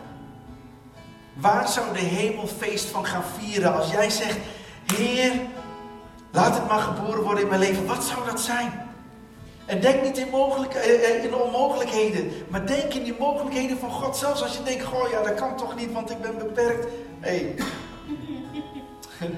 Waar 1.35 1.69
zou 1.69 1.93
de 1.93 1.99
hemel 1.99 2.47
feest 2.47 2.85
van 2.85 3.07
gaan 3.07 3.25
vieren 3.39 3.75
als 3.75 3.91
jij 3.91 4.11
zegt: 4.11 4.39
Heer, 4.97 5.33
laat 6.31 6.55
het 6.55 6.69
maar 6.69 6.81
geboren 6.81 7.23
worden 7.23 7.43
in 7.43 7.49
mijn 7.49 7.61
leven? 7.61 7.87
Wat 7.87 8.05
zou 8.05 8.27
dat 8.27 8.41
zijn? 8.41 8.91
En 9.67 9.81
denk 9.81 10.03
niet 10.03 10.19
in, 10.19 10.29
mogelijk, 10.31 10.75
eh, 10.75 11.11
eh, 11.11 11.25
in 11.25 11.35
onmogelijkheden, 11.35 12.33
maar 12.49 12.67
denk 12.67 12.95
in 12.95 13.03
die 13.03 13.17
mogelijkheden 13.19 13.79
van 13.79 13.91
God. 13.91 14.17
Zelfs 14.17 14.43
als 14.43 14.57
je 14.57 14.63
denkt: 14.63 14.85
Goh, 14.85 15.11
ja, 15.11 15.23
dat 15.23 15.35
kan 15.35 15.57
toch 15.57 15.77
niet, 15.77 15.93
want 15.93 16.11
ik 16.11 16.21
ben 16.21 16.39
beperkt. 16.39 16.87
Hey. 17.21 17.55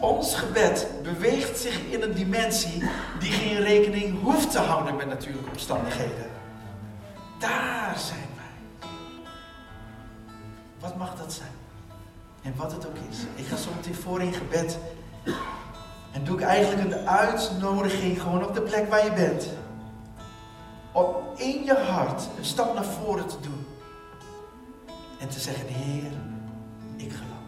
Ons 0.00 0.34
gebed 0.34 0.86
beweegt 1.02 1.58
zich 1.58 1.80
in 1.90 2.02
een 2.02 2.14
dimensie 2.14 2.82
die 3.20 3.32
geen 3.32 3.60
rekening 3.60 4.22
hoeft 4.22 4.50
te 4.50 4.58
houden 4.58 4.96
met 4.96 5.06
natuurlijke 5.06 5.50
omstandigheden. 5.50 6.31
Daar 7.42 7.98
zijn 7.98 8.28
wij. 8.36 8.88
Wat 10.80 10.96
mag 10.96 11.16
dat 11.16 11.32
zijn? 11.32 11.50
En 12.42 12.54
wat 12.56 12.72
het 12.72 12.86
ook 12.86 12.96
is. 13.10 13.18
Ik 13.34 13.46
ga 13.46 13.56
meteen 13.76 13.94
voor 13.94 14.22
in 14.22 14.32
gebed. 14.32 14.78
En 16.12 16.24
doe 16.24 16.36
ik 16.38 16.42
eigenlijk 16.42 16.92
een 16.92 17.08
uitnodiging 17.08 18.22
gewoon 18.22 18.46
op 18.46 18.54
de 18.54 18.60
plek 18.60 18.90
waar 18.90 19.04
je 19.04 19.12
bent. 19.12 19.48
Om 20.92 21.06
in 21.36 21.64
je 21.64 21.74
hart 21.74 22.22
een 22.38 22.44
stap 22.44 22.74
naar 22.74 22.84
voren 22.84 23.26
te 23.26 23.40
doen. 23.40 23.66
En 25.18 25.28
te 25.28 25.40
zeggen, 25.40 25.66
Heer, 25.66 26.12
ik 26.96 27.12
geloof. 27.12 27.42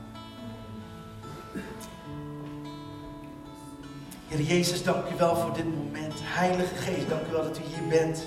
Heer 4.28 4.40
Jezus, 4.40 4.82
dank 4.82 5.08
u 5.10 5.16
wel 5.16 5.36
voor 5.36 5.52
dit 5.52 5.76
moment. 5.76 6.14
Heilige 6.22 6.74
Geest, 6.74 7.08
dank 7.08 7.26
u 7.26 7.30
wel 7.30 7.42
dat 7.42 7.58
u 7.58 7.62
hier 7.62 7.88
bent 7.88 8.24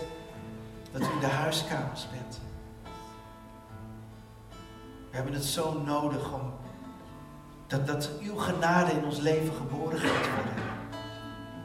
dat 0.91 1.01
u 1.01 1.05
in 1.05 1.19
de 1.19 1.25
huiskamers 1.25 2.07
bent. 2.11 2.39
hebben 5.17 5.35
het 5.35 5.45
zo 5.45 5.81
nodig 5.85 6.33
om 6.33 6.53
dat, 7.67 7.87
dat 7.87 8.09
uw 8.21 8.35
genade 8.35 8.91
in 8.91 9.05
ons 9.05 9.17
leven 9.17 9.53
geboren 9.53 9.99
gaat 9.99 10.27
worden. 10.35 10.53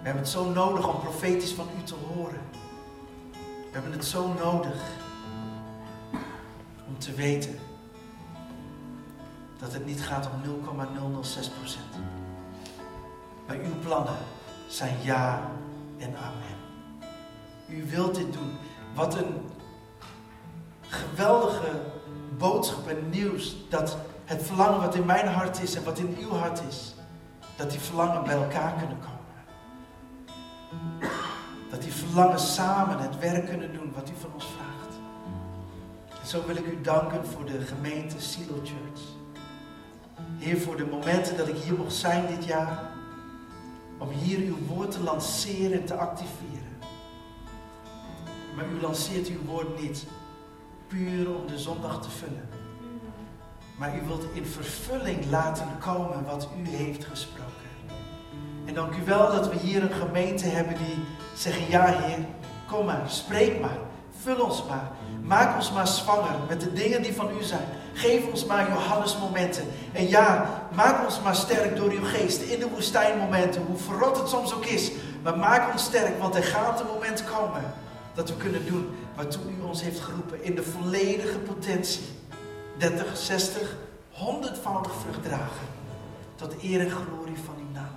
We 0.01 0.09
hebben 0.09 0.23
het 0.23 0.33
zo 0.33 0.51
nodig 0.51 0.95
om 0.95 1.01
profetisch 1.01 1.53
van 1.53 1.69
u 1.81 1.83
te 1.83 1.95
horen. 1.95 2.41
We 3.33 3.71
hebben 3.71 3.93
het 3.93 4.05
zo 4.05 4.33
nodig 4.33 4.81
om 6.89 6.99
te 6.99 7.15
weten 7.15 7.59
dat 9.59 9.73
het 9.73 9.87
niet 9.87 10.03
gaat 10.03 10.29
om 10.31 10.43
0,006% 10.43 10.49
Maar 13.47 13.57
uw 13.57 13.79
plannen 13.83 14.17
zijn 14.69 14.97
ja 15.03 15.51
en 15.99 16.17
amen. 16.17 16.61
U 17.69 17.87
wilt 17.91 18.15
dit 18.15 18.33
doen. 18.33 18.57
Wat 18.95 19.15
een 19.15 19.41
geweldige 20.81 21.81
boodschap 22.39 22.89
en 22.89 23.09
nieuws 23.11 23.57
dat 23.69 23.97
het 24.25 24.43
verlangen 24.43 24.81
wat 24.81 24.95
in 24.95 25.07
mijn 25.07 25.29
hart 25.29 25.63
is 25.63 25.75
en 25.75 25.85
wat 25.85 25.99
in 25.99 26.17
uw 26.21 26.31
hart 26.31 26.63
is, 26.69 26.95
dat 27.57 27.71
die 27.71 27.81
verlangen 27.81 28.25
bij 28.25 28.35
elkaar 28.35 28.73
kunnen 28.73 28.99
komen. 28.99 29.21
Dat 31.71 31.83
die 31.83 31.93
verlangen 31.93 32.39
samen 32.39 32.99
het 32.99 33.19
werk 33.19 33.47
kunnen 33.47 33.73
doen 33.73 33.93
wat 33.95 34.11
u 34.11 34.13
van 34.21 34.31
ons 34.35 34.45
vraagt. 34.45 34.97
En 36.21 36.27
zo 36.29 36.47
wil 36.47 36.57
ik 36.57 36.67
u 36.67 36.81
danken 36.81 37.27
voor 37.27 37.45
de 37.45 37.61
gemeente 37.61 38.21
Silo 38.21 38.55
Church. 38.55 39.03
Heer, 40.39 40.61
voor 40.61 40.77
de 40.77 40.87
momenten 40.87 41.37
dat 41.37 41.49
ik 41.49 41.57
hier 41.57 41.75
mocht 41.75 41.95
zijn 41.95 42.27
dit 42.27 42.45
jaar. 42.45 42.91
Om 43.99 44.09
hier 44.09 44.39
uw 44.39 44.59
woord 44.67 44.91
te 44.91 45.01
lanceren 45.01 45.81
en 45.81 45.85
te 45.85 45.95
activeren. 45.95 46.52
Maar 48.57 48.65
u 48.77 48.81
lanceert 48.81 49.29
uw 49.29 49.45
woord 49.45 49.81
niet 49.81 50.07
puur 50.87 51.35
om 51.35 51.47
de 51.47 51.59
zondag 51.59 52.03
te 52.03 52.11
vullen. 52.11 52.49
Maar 53.79 53.97
u 53.97 54.07
wilt 54.07 54.25
in 54.33 54.47
vervulling 54.47 55.31
laten 55.31 55.67
komen 55.79 56.25
wat 56.25 56.49
u 56.65 56.69
heeft 56.69 57.05
gesproken. 57.05 57.53
En 58.65 58.75
dank 58.75 58.95
u 58.95 59.05
wel 59.05 59.33
dat 59.33 59.49
we 59.49 59.59
hier 59.59 59.83
een 59.83 60.07
gemeente 60.07 60.47
hebben 60.47 60.77
die 60.77 61.05
zeggen, 61.35 61.71
ja 61.71 61.85
Heer, 61.85 62.19
kom 62.67 62.87
maar, 62.87 63.03
spreek 63.07 63.61
maar, 63.61 63.79
vul 64.23 64.45
ons 64.45 64.65
maar. 64.69 64.91
Maak 65.23 65.57
ons 65.57 65.73
maar 65.73 65.87
zwanger 65.87 66.35
met 66.49 66.61
de 66.61 66.73
dingen 66.73 67.03
die 67.03 67.13
van 67.13 67.31
u 67.41 67.43
zijn. 67.43 67.67
Geef 67.93 68.27
ons 68.27 68.45
maar 68.45 68.69
Johannes 68.69 69.19
momenten. 69.19 69.65
En 69.93 70.09
ja, 70.09 70.49
maak 70.75 71.05
ons 71.05 71.21
maar 71.21 71.35
sterk 71.35 71.77
door 71.77 71.91
uw 71.91 72.05
geest 72.05 72.43
in 72.43 72.59
de 72.59 72.69
woestijnmomenten, 72.69 73.63
hoe 73.63 73.77
verrot 73.77 74.19
het 74.19 74.29
soms 74.29 74.55
ook 74.55 74.65
is. 74.65 74.93
Maar 75.23 75.39
maak 75.39 75.73
ons 75.73 75.85
sterk, 75.85 76.19
want 76.19 76.35
er 76.35 76.45
gaat 76.45 76.81
een 76.81 76.87
moment 76.87 77.25
komen 77.25 77.63
dat 78.15 78.29
we 78.29 78.37
kunnen 78.37 78.67
doen 78.67 78.89
waartoe 79.17 79.43
u 79.59 79.63
ons 79.63 79.83
heeft 79.83 80.01
geroepen 80.01 80.45
in 80.45 80.55
de 80.55 80.63
volledige 80.63 81.39
potentie. 81.39 82.05
30, 82.77 83.17
60, 83.17 83.77
100voudig 84.11 84.93
vrucht 85.01 85.23
dragen. 85.23 85.67
Tot 86.35 86.63
eer 86.63 86.81
en 86.81 86.91
glorie 86.91 87.37
van 87.45 87.55
uw 87.59 87.73
naam. 87.73 87.97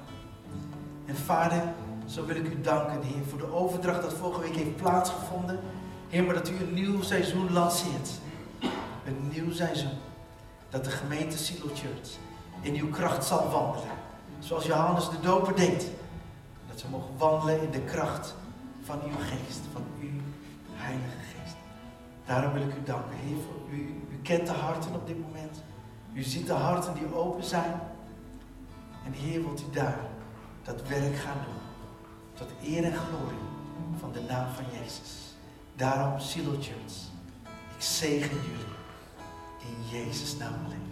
En 1.05 1.15
vader, 1.15 1.63
zo 2.05 2.25
wil 2.25 2.35
ik 2.35 2.45
u 2.45 2.61
danken, 2.61 3.01
Heer, 3.01 3.25
voor 3.29 3.39
de 3.39 3.53
overdracht 3.53 4.01
dat 4.01 4.13
vorige 4.13 4.39
week 4.39 4.55
heeft 4.55 4.75
plaatsgevonden. 4.75 5.59
Heer, 6.09 6.23
maar 6.23 6.33
dat 6.33 6.49
u 6.49 6.55
een 6.55 6.73
nieuw 6.73 7.01
seizoen 7.01 7.53
lanceert. 7.53 8.09
Een 9.05 9.29
nieuw 9.33 9.51
seizoen. 9.51 9.97
Dat 10.69 10.83
de 10.83 10.89
gemeente 10.89 11.37
Silo 11.37 11.65
Church 11.65 12.09
in 12.61 12.75
uw 12.75 12.89
kracht 12.89 13.25
zal 13.25 13.49
wandelen. 13.49 13.95
Zoals 14.39 14.65
Johannes 14.65 15.09
de 15.09 15.19
Doper 15.21 15.55
deed. 15.55 15.87
Dat 16.69 16.79
ze 16.79 16.85
mogen 16.89 17.17
wandelen 17.17 17.61
in 17.61 17.71
de 17.71 17.81
kracht 17.81 18.35
van 18.85 19.01
uw 19.03 19.17
geest, 19.17 19.61
van 19.73 19.83
uw 20.01 20.19
Heilige 20.71 21.17
Geest. 21.33 21.55
Daarom 22.25 22.53
wil 22.53 22.61
ik 22.61 22.75
u 22.75 22.83
danken, 22.83 23.15
Heer, 23.17 23.37
voor 23.37 23.73
u. 23.73 24.01
U 24.11 24.17
kent 24.21 24.47
de 24.47 24.53
harten 24.53 24.93
op 24.93 25.07
dit 25.07 25.19
moment. 25.19 25.63
U 26.13 26.23
ziet 26.23 26.47
de 26.47 26.53
harten 26.53 26.93
die 26.93 27.13
open 27.15 27.43
zijn. 27.43 27.79
En 29.05 29.11
Heer, 29.11 29.41
wilt 29.41 29.61
u 29.61 29.71
daar 29.71 29.99
dat 30.63 30.87
werk 30.87 31.15
gaan 31.15 31.37
doen. 31.45 31.61
Tot 32.33 32.49
eer 32.63 32.83
en 32.83 32.93
glorie 32.93 33.47
van 33.99 34.11
de 34.11 34.21
naam 34.21 34.53
van 34.53 34.65
Jezus. 34.79 35.35
Daarom, 35.75 36.19
Silo 36.19 36.51
Church, 36.51 36.95
ik 37.75 37.81
zegen 37.81 38.35
jullie 38.35 38.73
in 39.59 39.97
Jezus' 39.97 40.37
naam 40.37 40.53
alleen. 40.65 40.84